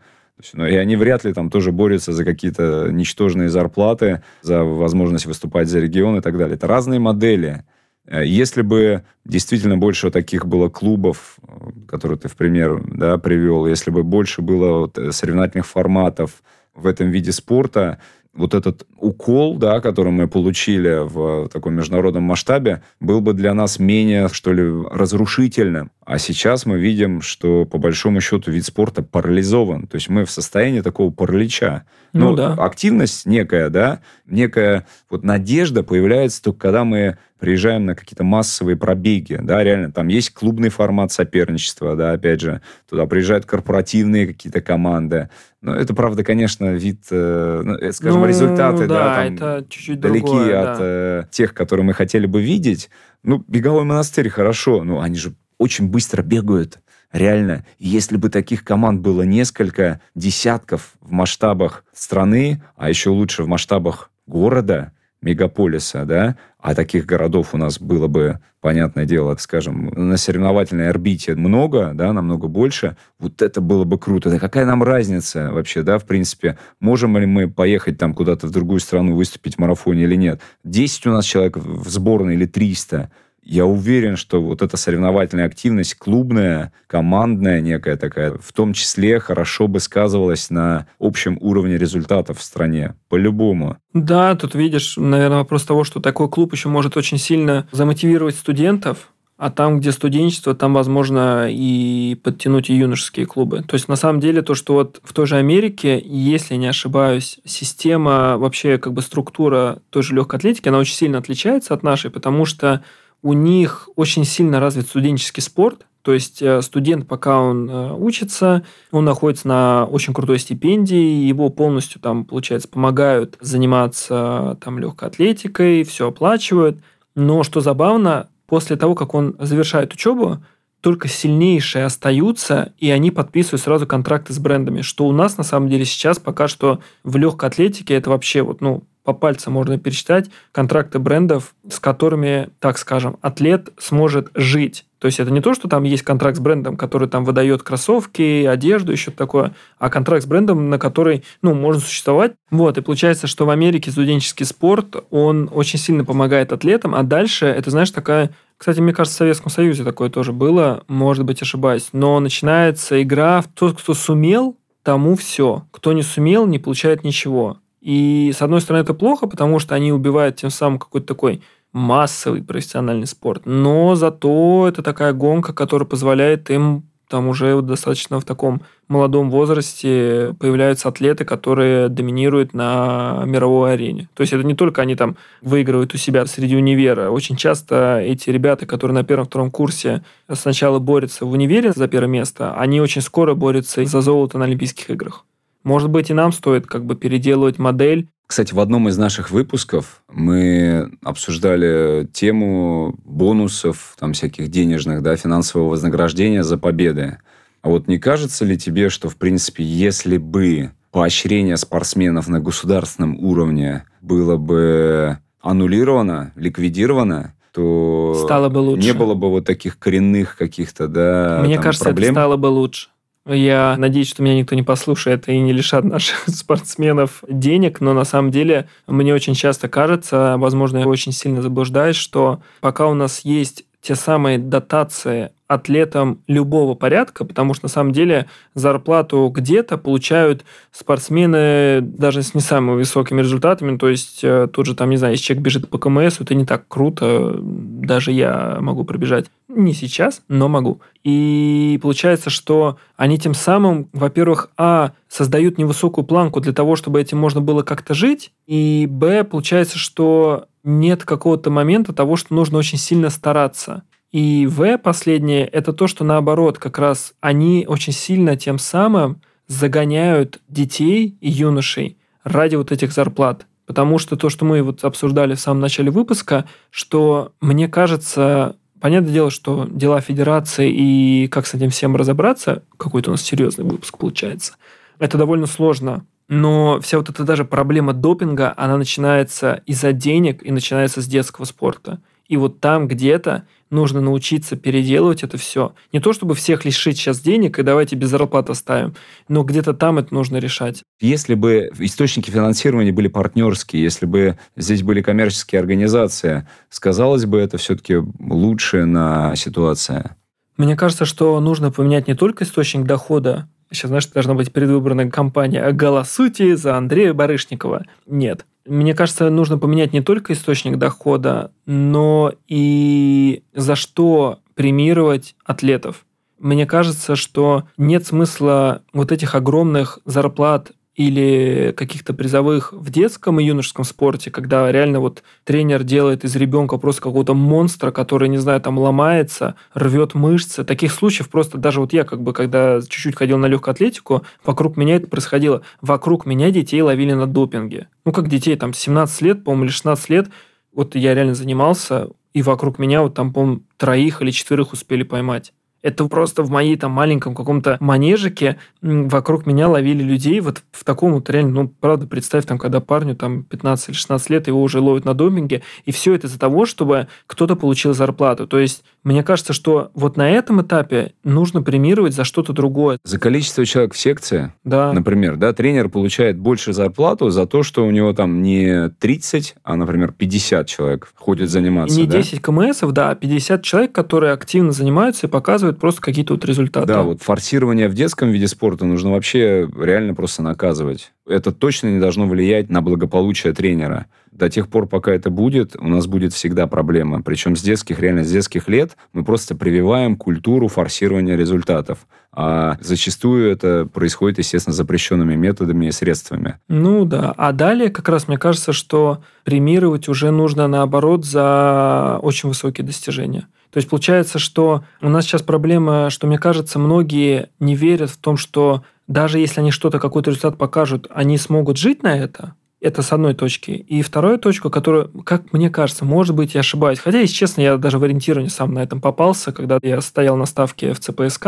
ну, 0.53 0.65
и 0.65 0.75
они 0.75 0.95
вряд 0.95 1.23
ли 1.23 1.33
там 1.33 1.49
тоже 1.49 1.71
борются 1.71 2.11
за 2.11 2.25
какие-то 2.25 2.89
ничтожные 2.91 3.49
зарплаты, 3.49 4.21
за 4.41 4.63
возможность 4.63 5.25
выступать 5.25 5.69
за 5.69 5.79
регион 5.79 6.17
и 6.17 6.21
так 6.21 6.37
далее. 6.37 6.55
Это 6.55 6.67
разные 6.67 6.99
модели. 6.99 7.63
Э, 8.07 8.25
если 8.25 8.61
бы 8.61 9.03
действительно 9.23 9.77
больше 9.77 10.11
таких 10.11 10.45
было 10.45 10.69
клубов, 10.69 11.37
э, 11.47 11.71
которые 11.87 12.17
ты 12.17 12.27
в 12.27 12.35
пример 12.35 12.81
да, 12.87 13.17
привел, 13.17 13.67
если 13.67 13.91
бы 13.91 14.03
больше 14.03 14.41
было 14.41 14.79
вот 14.79 14.97
э, 14.97 15.11
соревновательных 15.11 15.65
форматов 15.65 16.43
в 16.73 16.87
этом 16.87 17.09
виде 17.09 17.31
спорта, 17.31 17.99
вот 18.35 18.53
этот 18.53 18.85
укол, 18.97 19.57
да, 19.57 19.79
который 19.79 20.11
мы 20.11 20.27
получили 20.27 21.07
в 21.07 21.47
таком 21.49 21.75
международном 21.75 22.23
масштабе, 22.23 22.83
был 22.99 23.21
бы 23.21 23.33
для 23.33 23.53
нас 23.53 23.79
менее, 23.79 24.27
что 24.27 24.51
ли, 24.51 24.63
разрушительным. 24.91 25.89
А 26.05 26.19
сейчас 26.19 26.65
мы 26.65 26.77
видим, 26.77 27.21
что 27.21 27.65
по 27.65 27.77
большому 27.77 28.19
счету 28.19 28.51
вид 28.51 28.65
спорта 28.65 29.03
парализован. 29.03 29.87
То 29.87 29.95
есть 29.95 30.09
мы 30.09 30.25
в 30.25 30.31
состоянии 30.31 30.81
такого 30.81 31.11
паралича. 31.11 31.85
Ну, 32.11 32.31
ну 32.31 32.35
да. 32.35 32.53
Активность 32.53 33.25
некая, 33.25 33.69
да, 33.69 34.01
некая 34.25 34.85
вот 35.09 35.23
надежда 35.23 35.83
появляется 35.83 36.43
только 36.43 36.59
когда 36.59 36.83
мы 36.83 37.17
приезжаем 37.45 37.85
на 37.85 37.93
какие-то 37.93 38.23
массовые 38.23 38.75
пробеги, 38.75 39.37
да, 39.39 39.63
реально, 39.63 39.91
там 39.91 40.07
есть 40.07 40.31
клубный 40.31 40.69
формат 40.69 41.11
соперничества, 41.11 41.95
да, 41.95 42.13
опять 42.13 42.41
же, 42.41 42.61
туда 42.89 43.05
приезжают 43.05 43.45
корпоративные 43.45 44.25
какие-то 44.25 44.61
команды. 44.61 45.29
Но 45.61 45.75
это, 45.75 45.93
правда, 45.93 46.23
конечно, 46.23 46.73
вид, 46.73 47.03
э, 47.11 47.61
ну, 47.63 47.75
э, 47.75 47.91
скажем, 47.91 48.21
ну, 48.21 48.27
результаты, 48.27 48.87
да, 48.87 48.95
да 48.95 49.15
там 49.15 49.33
это 49.35 49.65
чуть-чуть 49.69 49.99
далеки 49.99 50.25
другое, 50.25 50.59
от 50.59 50.79
да. 50.79 50.83
э, 50.83 51.23
тех, 51.29 51.53
которые 51.53 51.85
мы 51.85 51.93
хотели 51.93 52.25
бы 52.25 52.41
видеть. 52.41 52.89
Ну, 53.21 53.43
беговой 53.47 53.83
монастырь 53.83 54.29
хорошо, 54.29 54.83
но 54.83 55.01
они 55.01 55.15
же 55.15 55.35
очень 55.59 55.87
быстро 55.87 56.23
бегают. 56.23 56.79
Реально, 57.11 57.63
если 57.77 58.17
бы 58.17 58.29
таких 58.29 58.63
команд 58.63 59.01
было 59.01 59.21
несколько 59.21 60.01
десятков 60.15 60.93
в 60.99 61.11
масштабах 61.11 61.85
страны, 61.93 62.63
а 62.75 62.89
еще 62.89 63.11
лучше 63.11 63.43
в 63.43 63.47
масштабах 63.47 64.09
города, 64.25 64.93
мегаполиса, 65.25 66.05
да, 66.05 66.37
а 66.59 66.73
таких 66.73 67.05
городов 67.05 67.53
у 67.53 67.57
нас 67.57 67.79
было 67.79 68.07
бы, 68.07 68.39
понятное 68.61 69.05
дело, 69.05 69.35
скажем, 69.37 69.87
на 69.87 70.17
соревновательной 70.17 70.89
орбите 70.89 71.35
много, 71.35 71.91
да, 71.93 72.13
намного 72.13 72.47
больше, 72.47 72.95
вот 73.19 73.41
это 73.41 73.59
было 73.59 73.83
бы 73.83 73.99
круто. 73.99 74.29
Да 74.29 74.39
какая 74.39 74.65
нам 74.65 74.81
разница 74.81 75.51
вообще, 75.51 75.83
да, 75.83 75.97
в 75.97 76.05
принципе, 76.05 76.57
можем 76.79 77.17
ли 77.17 77.25
мы 77.25 77.49
поехать 77.49 77.97
там 77.97 78.13
куда-то 78.13 78.47
в 78.47 78.51
другую 78.51 78.79
страну, 78.79 79.15
выступить 79.15 79.55
в 79.55 79.59
марафоне 79.59 80.03
или 80.03 80.15
нет? 80.15 80.41
10 80.63 81.07
у 81.07 81.11
нас 81.11 81.25
человек 81.25 81.57
в 81.57 81.89
сборной 81.89 82.35
или 82.35 82.45
300– 82.45 83.11
я 83.45 83.65
уверен, 83.65 84.17
что 84.17 84.41
вот 84.41 84.61
эта 84.61 84.75
соревновательная 84.75 85.45
активность, 85.45 85.95
клубная, 85.95 86.73
командная 86.87 87.61
некая 87.61 87.95
такая, 87.95 88.33
в 88.41 88.51
том 88.53 88.73
числе 88.73 89.19
хорошо 89.19 89.67
бы 89.67 89.79
сказывалась 89.79 90.49
на 90.49 90.87
общем 90.99 91.37
уровне 91.39 91.77
результатов 91.77 92.39
в 92.39 92.43
стране. 92.43 92.95
По-любому. 93.07 93.77
Да, 93.93 94.35
тут 94.35 94.55
видишь, 94.55 94.97
наверное, 94.97 95.37
вопрос 95.37 95.63
того, 95.63 95.83
что 95.83 95.99
такой 95.99 96.27
клуб 96.27 96.53
еще 96.53 96.69
может 96.69 96.97
очень 96.97 97.19
сильно 97.19 97.67
замотивировать 97.71 98.35
студентов, 98.35 99.11
а 99.37 99.51
там, 99.51 99.79
где 99.79 99.91
студенчество, 99.91 100.55
там, 100.55 100.73
возможно, 100.73 101.47
и 101.49 102.15
подтянуть 102.23 102.69
и 102.69 102.75
юношеские 102.75 103.25
клубы. 103.25 103.63
То 103.67 103.75
есть, 103.75 103.89
на 103.89 103.97
самом 103.97 104.21
деле, 104.21 104.41
то, 104.41 104.55
что 104.55 104.73
вот 104.73 105.01
в 105.03 105.13
той 105.13 105.27
же 105.27 105.35
Америке, 105.35 106.01
если 106.03 106.55
не 106.55 106.67
ошибаюсь, 106.67 107.39
система, 107.43 108.37
вообще 108.37 108.77
как 108.77 108.93
бы 108.93 109.01
структура 109.01 109.79
той 109.89 110.03
же 110.03 110.15
легкой 110.15 110.37
атлетики, 110.37 110.69
она 110.69 110.77
очень 110.77 110.95
сильно 110.95 111.17
отличается 111.17 111.73
от 111.73 111.83
нашей, 111.83 112.11
потому 112.11 112.45
что 112.45 112.81
у 113.25 113.33
них 113.33 113.89
очень 113.95 114.23
сильно 114.23 114.59
развит 114.59 114.85
студенческий 114.85 115.41
спорт, 115.41 115.87
то 116.03 116.13
есть 116.13 116.43
э, 116.43 116.61
студент, 116.61 117.07
пока 117.07 117.41
он 117.41 117.67
э, 117.67 117.93
учится, 117.93 118.63
он 118.91 119.05
находится 119.05 119.47
на 119.47 119.85
очень 119.85 120.13
крутой 120.13 120.37
стипендии, 120.37 121.25
его 121.25 121.49
полностью 121.49 121.99
там, 121.99 122.25
получается, 122.25 122.67
помогают 122.67 123.35
заниматься 123.41 124.59
там 124.63 124.77
легкой 124.77 125.09
атлетикой, 125.09 125.81
все 125.85 126.09
оплачивают. 126.09 126.77
Но 127.15 127.41
что 127.41 127.61
забавно, 127.61 128.29
после 128.45 128.75
того, 128.75 128.93
как 128.93 129.15
он 129.15 129.35
завершает 129.39 129.91
учебу, 129.91 130.43
только 130.81 131.07
сильнейшие 131.07 131.85
остаются, 131.85 132.73
и 132.77 132.91
они 132.91 133.09
подписывают 133.09 133.63
сразу 133.63 133.87
контракты 133.87 134.33
с 134.33 134.37
брендами, 134.37 134.81
что 134.81 135.07
у 135.07 135.11
нас 135.11 135.39
на 135.39 135.43
самом 135.43 135.67
деле 135.67 135.85
сейчас 135.85 136.19
пока 136.19 136.47
что 136.47 136.79
в 137.03 137.17
легкой 137.17 137.49
атлетике 137.49 137.95
это 137.95 138.11
вообще 138.11 138.43
вот, 138.43 138.61
ну, 138.61 138.83
по 139.05 139.13
пальцам 139.13 139.53
можно 139.53 139.77
пересчитать 139.77 140.29
контракты 140.51 140.99
брендов, 140.99 141.53
с 141.69 141.79
которыми, 141.79 142.49
так 142.59 142.77
скажем, 142.77 143.17
атлет 143.21 143.69
сможет 143.77 144.31
жить. 144.33 144.85
То 144.99 145.05
есть 145.05 145.19
это 145.19 145.29
не 145.29 145.39
то, 145.39 145.53
что 145.53 145.69
там 145.69 145.83
есть 145.83 146.01
контракт 146.01 146.37
с 146.37 146.39
брендом, 146.39 146.75
который 146.75 147.07
там 147.07 147.23
выдает 147.23 147.61
кроссовки, 147.61 148.45
одежду, 148.45 148.91
еще 148.91 149.11
такое, 149.11 149.53
а 149.77 149.91
контракт 149.91 150.23
с 150.23 150.27
брендом, 150.27 150.71
на 150.71 150.79
который, 150.79 151.23
ну, 151.43 151.53
можно 151.53 151.79
существовать. 151.79 152.33
Вот, 152.49 152.77
и 152.79 152.81
получается, 152.81 153.27
что 153.27 153.45
в 153.45 153.51
Америке 153.51 153.91
студенческий 153.91 154.45
спорт, 154.45 154.95
он 155.11 155.47
очень 155.53 155.77
сильно 155.77 156.03
помогает 156.03 156.51
атлетам, 156.51 156.95
а 156.95 157.03
дальше, 157.03 157.45
это, 157.45 157.69
знаешь, 157.69 157.91
такая 157.91 158.31
кстати, 158.57 158.79
мне 158.79 158.93
кажется, 158.93 159.17
в 159.17 159.19
Советском 159.19 159.51
Союзе 159.51 159.83
такое 159.83 160.09
тоже 160.09 160.31
было, 160.31 160.85
может 160.87 161.25
быть, 161.25 161.41
ошибаюсь. 161.41 161.89
Но 161.91 162.17
начинается 162.21 163.03
игра 163.03 163.41
в 163.41 163.47
тот, 163.47 163.77
кто 163.77 163.93
сумел, 163.93 164.55
тому 164.81 165.15
все. 165.15 165.65
Кто 165.71 165.91
не 165.91 166.03
сумел, 166.03 166.45
не 166.45 166.57
получает 166.57 167.03
ничего. 167.03 167.57
И, 167.85 168.33
с 168.35 168.41
одной 168.41 168.61
стороны, 168.61 168.81
это 168.81 168.95
плохо, 168.95 169.27
потому 169.27 169.59
что 169.59 169.75
они 169.75 169.93
убивают 169.93 170.37
тем 170.37 170.49
самым 170.49 170.79
какой-то 170.79 171.05
такой 171.05 171.43
массовый 171.71 172.41
профессиональный 172.41 173.05
спорт. 173.05 173.43
Но 173.45 173.93
зато 173.93 174.65
это 174.67 174.81
такая 174.81 175.13
гонка, 175.13 175.53
которая 175.53 175.87
позволяет 175.87 176.49
им 176.49 176.85
там 177.07 177.27
уже 177.27 177.61
достаточно 177.61 178.19
в 178.19 178.25
таком 178.25 178.63
молодом 178.87 179.29
возрасте 179.29 180.35
появляются 180.39 180.89
атлеты, 180.89 181.25
которые 181.25 181.87
доминируют 181.87 182.55
на 182.55 183.21
мировой 183.27 183.73
арене. 183.73 184.09
То 184.15 184.21
есть 184.21 184.33
это 184.33 184.43
не 184.43 184.55
только 184.55 184.81
они 184.81 184.95
там 184.95 185.15
выигрывают 185.43 185.93
у 185.93 185.97
себя 185.97 186.25
среди 186.25 186.55
универа. 186.55 187.11
Очень 187.11 187.35
часто 187.35 187.99
эти 187.99 188.31
ребята, 188.31 188.65
которые 188.65 188.95
на 188.95 189.03
первом-втором 189.03 189.51
курсе 189.51 190.03
сначала 190.33 190.79
борются 190.79 191.27
в 191.27 191.31
универе 191.31 191.71
за 191.71 191.87
первое 191.87 192.09
место, 192.09 192.55
они 192.55 192.81
очень 192.81 193.01
скоро 193.01 193.35
борются 193.35 193.85
за 193.85 194.01
золото 194.01 194.39
на 194.39 194.45
Олимпийских 194.45 194.89
играх. 194.89 195.23
Может 195.65 195.89
быть, 195.89 196.11
и 196.11 196.13
нам 196.13 196.31
стоит 196.31 196.67
как 196.67 196.85
бы 196.85 196.95
переделывать 196.95 197.57
модель. 197.57 198.07
Кстати, 198.27 198.53
в 198.53 198.59
одном 198.59 198.87
из 198.87 198.97
наших 198.97 199.31
выпусков 199.31 200.03
мы 200.11 200.91
обсуждали 201.03 202.07
тему 202.13 202.95
бонусов, 203.03 203.95
там 203.99 204.13
всяких 204.13 204.49
денежных, 204.49 205.01
да, 205.01 205.15
финансового 205.15 205.69
вознаграждения 205.69 206.43
за 206.43 206.59
победы. 206.59 207.17
А 207.63 207.69
вот 207.69 207.87
не 207.87 207.97
кажется 207.97 208.45
ли 208.45 208.57
тебе, 208.59 208.89
что, 208.89 209.09
в 209.09 209.15
принципе, 209.17 209.63
если 209.63 210.17
бы 210.17 210.71
поощрение 210.91 211.57
спортсменов 211.57 212.27
на 212.27 212.39
государственном 212.39 213.17
уровне 213.19 213.85
было 214.01 214.37
бы 214.37 215.17
аннулировано, 215.41 216.31
ликвидировано, 216.35 217.33
то 217.51 218.21
стало 218.23 218.49
бы 218.49 218.59
лучше. 218.59 218.85
не 218.85 218.93
было 218.93 219.15
бы 219.15 219.29
вот 219.29 219.45
таких 219.45 219.79
коренных 219.79 220.37
каких-то 220.37 220.87
да, 220.87 221.41
Мне 221.43 221.57
кажется, 221.57 221.85
проблем. 221.85 222.11
это 222.11 222.21
стало 222.21 222.37
бы 222.37 222.47
лучше. 222.47 222.89
Я 223.27 223.75
надеюсь, 223.77 224.09
что 224.09 224.21
меня 224.21 224.35
никто 224.35 224.55
не 224.55 224.61
послушает 224.61 225.27
и 225.27 225.39
не 225.39 225.51
лишат 225.51 225.83
наших 225.83 226.23
спортсменов 226.27 227.23
денег, 227.27 227.81
но 227.81 227.93
на 227.93 228.03
самом 228.03 228.29
деле 228.31 228.69
мне 228.87 229.13
очень 229.13 229.33
часто 229.33 229.67
кажется, 229.67 230.35
возможно, 230.37 230.77
я 230.77 230.87
очень 230.87 231.11
сильно 231.11 231.41
заблуждаюсь, 231.41 231.95
что 231.95 232.41
пока 232.61 232.87
у 232.87 232.93
нас 232.93 233.21
есть 233.21 233.65
те 233.81 233.95
самые 233.95 234.37
дотации 234.37 235.31
атлетам 235.47 236.21
любого 236.27 236.73
порядка, 236.73 237.23
потому 237.23 237.53
что 237.53 237.65
на 237.65 237.69
самом 237.69 237.91
деле 237.91 238.25
зарплату 238.55 239.31
где-то 239.33 239.77
получают 239.77 240.43
спортсмены 240.71 241.81
даже 241.81 242.23
с 242.23 242.33
не 242.33 242.41
самыми 242.41 242.77
высокими 242.77 243.21
результатами. 243.21 243.77
То 243.77 243.89
есть 243.89 244.23
э, 244.23 244.47
тут 244.51 244.65
же 244.65 244.75
там, 244.75 244.89
не 244.89 244.97
знаю, 244.97 245.13
если 245.13 245.25
человек 245.25 245.43
бежит 245.43 245.69
по 245.69 245.77
КМС, 245.77 246.19
это 246.19 246.33
не 246.33 246.45
так 246.45 246.67
круто. 246.67 247.35
Даже 247.39 248.11
я 248.11 248.57
могу 248.59 248.83
пробежать. 248.85 249.27
Не 249.47 249.73
сейчас, 249.73 250.21
но 250.27 250.47
могу. 250.47 250.81
И 251.03 251.79
получается, 251.81 252.31
что 252.31 252.77
они 252.97 253.19
тем 253.19 253.35
самым, 253.35 253.89
во-первых, 253.93 254.49
а, 254.57 254.93
создают 255.07 255.59
невысокую 255.59 256.05
планку 256.05 256.41
для 256.41 256.53
того, 256.53 256.75
чтобы 256.75 256.99
этим 256.99 257.19
можно 257.19 257.41
было 257.41 257.61
как-то 257.61 257.93
жить, 257.93 258.31
и 258.47 258.87
б, 258.89 259.23
получается, 259.23 259.77
что 259.77 260.45
нет 260.63 261.05
какого-то 261.05 261.51
момента 261.51 261.93
того, 261.93 262.15
что 262.15 262.33
нужно 262.33 262.57
очень 262.57 262.79
сильно 262.79 263.09
стараться. 263.11 263.83
И 264.15 264.47
В 264.47 264.77
последнее– 264.77 265.45
это 265.51 265.73
то, 265.73 265.87
что 265.87 266.05
наоборот, 266.05 266.57
как 266.57 266.79
раз 266.79 267.13
они 267.19 267.65
очень 267.67 267.91
сильно 267.91 268.37
тем 268.37 268.57
самым 268.57 269.19
загоняют 269.49 270.39
детей 270.47 271.17
и 271.19 271.29
юношей 271.29 271.97
ради 272.23 272.55
вот 272.55 272.71
этих 272.71 272.93
зарплат. 272.93 273.45
Потому 273.65 273.99
что 273.99 274.15
то, 274.15 274.29
что 274.29 274.45
мы 274.45 274.63
вот 274.63 274.85
обсуждали 274.85 275.35
в 275.35 275.41
самом 275.41 275.59
начале 275.59 275.91
выпуска, 275.91 276.45
что 276.69 277.33
мне 277.41 277.67
кажется, 277.67 278.55
понятное 278.79 279.11
дело, 279.11 279.29
что 279.29 279.67
дела 279.69 279.99
федерации 279.99 280.71
и 280.71 281.27
как 281.27 281.45
с 281.45 281.53
этим 281.53 281.69
всем 281.69 281.97
разобраться, 281.97 282.63
какой-то 282.77 283.09
у 283.09 283.15
нас 283.15 283.21
серьезный 283.21 283.65
выпуск 283.65 283.97
получается, 283.97 284.53
это 284.97 285.17
довольно 285.17 285.45
сложно. 285.45 286.05
Но 286.29 286.79
вся 286.79 286.99
вот 286.99 287.09
эта 287.09 287.25
даже 287.25 287.43
проблема 287.43 287.91
допинга, 287.91 288.53
она 288.55 288.77
начинается 288.77 289.61
из-за 289.65 289.91
денег 289.91 290.41
и 290.41 290.53
начинается 290.53 291.01
с 291.01 291.05
детского 291.05 291.43
спорта. 291.43 291.99
И 292.27 292.37
вот 292.37 292.59
там 292.59 292.87
где-то 292.87 293.47
нужно 293.69 294.01
научиться 294.01 294.55
переделывать 294.55 295.23
это 295.23 295.37
все. 295.37 295.73
Не 295.93 295.99
то, 295.99 296.13
чтобы 296.13 296.33
всех 296.35 296.65
лишить 296.65 296.97
сейчас 296.97 297.19
денег 297.19 297.59
и 297.59 297.63
давайте 297.63 297.95
без 297.95 298.09
зарплаты 298.09 298.53
оставим, 298.53 298.95
но 299.27 299.43
где-то 299.43 299.73
там 299.73 299.97
это 299.97 300.13
нужно 300.13 300.37
решать. 300.37 300.81
Если 300.99 301.35
бы 301.35 301.69
источники 301.79 302.31
финансирования 302.31 302.91
были 302.91 303.07
партнерские, 303.07 303.83
если 303.83 304.05
бы 304.05 304.37
здесь 304.55 304.81
были 304.81 305.01
коммерческие 305.01 305.59
организации, 305.59 306.47
сказалось 306.69 307.25
бы 307.25 307.39
это 307.39 307.57
все-таки 307.57 307.95
лучше 308.19 308.85
на 308.85 309.35
ситуация? 309.35 310.15
Мне 310.57 310.75
кажется, 310.77 311.05
что 311.05 311.39
нужно 311.39 311.71
поменять 311.71 312.07
не 312.07 312.15
только 312.15 312.43
источник 312.43 312.85
дохода, 312.85 313.49
Сейчас, 313.71 313.89
знаешь, 313.89 314.05
должна 314.07 314.35
быть 314.35 314.53
предвыборная 314.53 315.09
кампания 315.09 315.71
«Голосуйте 315.71 316.55
за 316.55 316.77
Андрея 316.77 317.13
Барышникова». 317.13 317.85
Нет. 318.05 318.45
Мне 318.65 318.93
кажется, 318.93 319.29
нужно 319.29 319.57
поменять 319.57 319.93
не 319.93 320.01
только 320.01 320.33
источник 320.33 320.77
дохода, 320.77 321.51
но 321.65 322.33
и 322.47 323.43
за 323.53 323.75
что 323.75 324.39
премировать 324.55 325.35
атлетов. 325.45 326.05
Мне 326.39 326.65
кажется, 326.65 327.15
что 327.15 327.63
нет 327.77 328.05
смысла 328.05 328.81
вот 328.93 329.11
этих 329.11 329.35
огромных 329.35 329.99
зарплат 330.05 330.71
или 330.95 331.73
каких-то 331.75 332.13
призовых 332.13 332.71
в 332.71 332.89
детском 332.89 333.39
и 333.39 333.43
юношеском 333.43 333.83
спорте, 333.83 334.31
когда 334.31 334.71
реально 334.71 335.01
вот 335.01 335.23
тренер 335.43 335.83
делает 335.83 336.23
из 336.23 336.35
ребенка 336.37 336.77
просто 336.77 337.01
какого-то 337.01 337.33
монстра, 337.33 337.91
который, 337.91 338.29
не 338.29 338.37
знаю, 338.37 338.61
там 338.61 338.79
ломается, 338.79 339.55
рвет 339.73 340.13
мышцы. 340.13 340.63
Таких 340.63 340.93
случаев 340.93 341.29
просто 341.29 341.57
даже 341.57 341.81
вот 341.81 341.91
я 341.91 342.05
как 342.05 342.21
бы, 342.21 342.31
когда 342.31 342.79
чуть-чуть 342.81 343.15
ходил 343.15 343.37
на 343.37 343.47
легкую 343.47 343.73
атлетику, 343.73 344.23
вокруг 344.45 344.77
меня 344.77 344.95
это 344.95 345.07
происходило. 345.07 345.63
Вокруг 345.81 346.25
меня 346.25 346.49
детей 346.49 346.81
ловили 346.81 347.11
на 347.11 347.27
допинге. 347.27 347.89
Ну, 348.05 348.13
как 348.13 348.29
детей, 348.29 348.55
там, 348.55 348.73
17 348.73 349.21
лет, 349.21 349.43
по-моему, 349.43 349.65
или 349.65 349.71
16 349.71 350.09
лет. 350.09 350.29
Вот 350.73 350.95
я 350.95 351.13
реально 351.13 351.35
занимался, 351.35 352.09
и 352.33 352.41
вокруг 352.41 352.79
меня 352.79 353.01
вот 353.01 353.15
там, 353.15 353.33
по-моему, 353.33 353.61
троих 353.77 354.21
или 354.21 354.31
четверых 354.31 354.71
успели 354.71 355.03
поймать. 355.03 355.53
Это 355.85 356.05
просто 356.05 356.41
в 356.41 356.49
моей 356.49 356.77
там 356.77 356.91
маленьком 356.93 357.35
каком-то 357.35 357.77
манежике 357.79 358.57
вокруг 358.81 359.45
меня 359.45 359.69
ловили 359.69 360.01
людей 360.01 360.39
вот 360.39 360.63
в 360.71 360.83
таком 360.83 361.13
вот 361.13 361.29
реально, 361.29 361.51
ну, 361.51 361.67
правда, 361.79 362.07
представь, 362.07 362.45
там, 362.45 362.57
когда 362.57 362.79
парню 362.79 363.15
там 363.15 363.43
15 363.43 363.89
или 363.89 363.95
16 363.95 364.29
лет, 364.31 364.47
его 364.47 364.63
уже 364.63 364.79
ловят 364.79 365.05
на 365.05 365.13
доминге, 365.13 365.61
и 365.85 365.91
все 365.91 366.15
это 366.15 366.25
из-за 366.25 366.39
того, 366.39 366.65
чтобы 366.65 367.07
кто-то 367.27 367.55
получил 367.55 367.93
зарплату. 367.93 368.47
То 368.47 368.57
есть 368.57 368.83
мне 369.03 369.21
кажется, 369.21 369.53
что 369.53 369.91
вот 369.93 370.17
на 370.17 370.27
этом 370.27 370.63
этапе 370.63 371.13
нужно 371.23 371.61
премировать 371.61 372.15
за 372.15 372.23
что-то 372.23 372.51
другое. 372.51 372.97
За 373.03 373.19
количество 373.19 373.63
человек 373.63 373.93
в 373.93 373.97
секции, 373.99 374.53
да. 374.63 374.91
например, 374.91 375.35
да, 375.35 375.53
тренер 375.53 375.89
получает 375.89 376.39
больше 376.39 376.73
зарплату 376.73 377.29
за 377.29 377.45
то, 377.45 377.61
что 377.61 377.85
у 377.85 377.91
него 377.91 378.13
там 378.13 378.41
не 378.41 378.89
30, 378.89 379.55
а, 379.63 379.75
например, 379.75 380.11
50 380.11 380.65
человек 380.65 381.11
ходит 381.13 381.51
заниматься. 381.51 381.95
Не 381.95 382.07
да? 382.07 382.17
10 382.17 382.41
КМСов, 382.41 382.91
да, 382.91 383.11
а 383.11 383.15
50 383.15 383.61
человек, 383.61 383.91
которые 383.91 384.33
активно 384.33 384.71
занимаются 384.71 385.27
и 385.27 385.29
показывают 385.29 385.74
просто 385.79 386.01
какие-то 386.01 386.33
вот 386.33 386.45
результаты. 386.45 386.87
Да, 386.87 387.03
вот 387.03 387.21
форсирование 387.21 387.87
в 387.87 387.93
детском 387.93 388.29
виде 388.29 388.47
спорта 388.47 388.85
нужно 388.85 389.11
вообще 389.11 389.69
реально 389.79 390.13
просто 390.15 390.41
наказывать. 390.41 391.11
Это 391.27 391.51
точно 391.51 391.87
не 391.87 391.99
должно 391.99 392.27
влиять 392.27 392.69
на 392.69 392.81
благополучие 392.81 393.53
тренера. 393.53 394.07
До 394.35 394.49
тех 394.49 394.67
пор, 394.67 394.87
пока 394.87 395.11
это 395.13 395.29
будет, 395.29 395.75
у 395.79 395.87
нас 395.87 396.07
будет 396.07 396.33
всегда 396.33 396.67
проблема. 396.67 397.21
Причем 397.21 397.55
с 397.55 397.61
детских, 397.61 397.99
реально 397.99 398.23
с 398.23 398.31
детских 398.31 398.67
лет 398.67 398.97
мы 399.13 399.23
просто 399.23 399.55
прививаем 399.55 400.15
культуру 400.15 400.67
форсирования 400.67 401.35
результатов. 401.35 402.05
А 402.31 402.77
зачастую 402.81 403.49
это 403.49 403.85
происходит, 403.85 404.39
естественно, 404.39 404.73
запрещенными 404.73 405.35
методами 405.35 405.85
и 405.85 405.91
средствами. 405.91 406.59
Ну 406.67 407.05
да. 407.05 407.33
А 407.37 407.53
далее 407.53 407.89
как 407.89 408.09
раз 408.09 408.27
мне 408.27 408.37
кажется, 408.37 408.73
что 408.73 409.23
премировать 409.45 410.09
уже 410.09 410.31
нужно 410.31 410.67
наоборот 410.67 411.25
за 411.25 412.19
очень 412.21 412.49
высокие 412.49 412.85
достижения. 412.85 413.47
То 413.71 413.77
есть 413.77 413.89
получается, 413.89 414.39
что 414.39 414.83
у 415.01 415.09
нас 415.09 415.25
сейчас 415.25 415.41
проблема, 415.41 416.09
что, 416.09 416.27
мне 416.27 416.37
кажется, 416.37 416.77
многие 416.77 417.49
не 417.59 417.75
верят 417.75 418.09
в 418.09 418.17
том, 418.17 418.37
что 418.37 418.83
даже 419.07 419.39
если 419.39 419.61
они 419.61 419.71
что-то, 419.71 419.99
какой-то 419.99 420.31
результат 420.31 420.57
покажут, 420.57 421.07
они 421.13 421.37
смогут 421.37 421.77
жить 421.77 422.01
на 422.03 422.17
это, 422.17 422.55
это 422.85 423.01
с 423.01 423.11
одной 423.11 423.33
точки. 423.33 423.71
И 423.71 424.03
вторую 424.03 424.37
точку, 424.37 424.69
которую, 424.69 425.09
как 425.23 425.51
мне 425.53 425.71
кажется, 425.71 426.05
может 426.05 426.35
быть, 426.35 426.53
я 426.53 426.59
ошибаюсь. 426.59 426.99
Хотя, 426.99 427.19
если 427.19 427.33
честно, 427.33 427.61
я 427.61 427.77
даже 427.77 427.97
в 427.97 428.03
ориентировании 428.03 428.49
сам 428.49 428.75
на 428.75 428.83
этом 428.83 429.01
попался, 429.01 429.51
когда 429.51 429.79
я 429.81 429.99
стоял 430.01 430.37
на 430.37 430.45
ставке 430.45 430.93
в 430.93 430.99
ЦПСК. 430.99 431.47